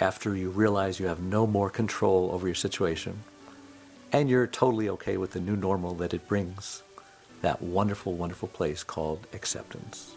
after 0.00 0.34
you 0.34 0.48
realize 0.48 0.98
you 0.98 1.08
have 1.08 1.20
no 1.20 1.46
more 1.46 1.68
control 1.68 2.30
over 2.32 2.48
your 2.48 2.54
situation, 2.54 3.22
and 4.12 4.30
you're 4.30 4.46
totally 4.46 4.88
okay 4.88 5.18
with 5.18 5.32
the 5.32 5.40
new 5.40 5.56
normal 5.56 5.94
that 5.96 6.14
it 6.14 6.26
brings, 6.26 6.82
that 7.42 7.60
wonderful, 7.60 8.14
wonderful 8.14 8.48
place 8.48 8.82
called 8.82 9.26
acceptance. 9.34 10.16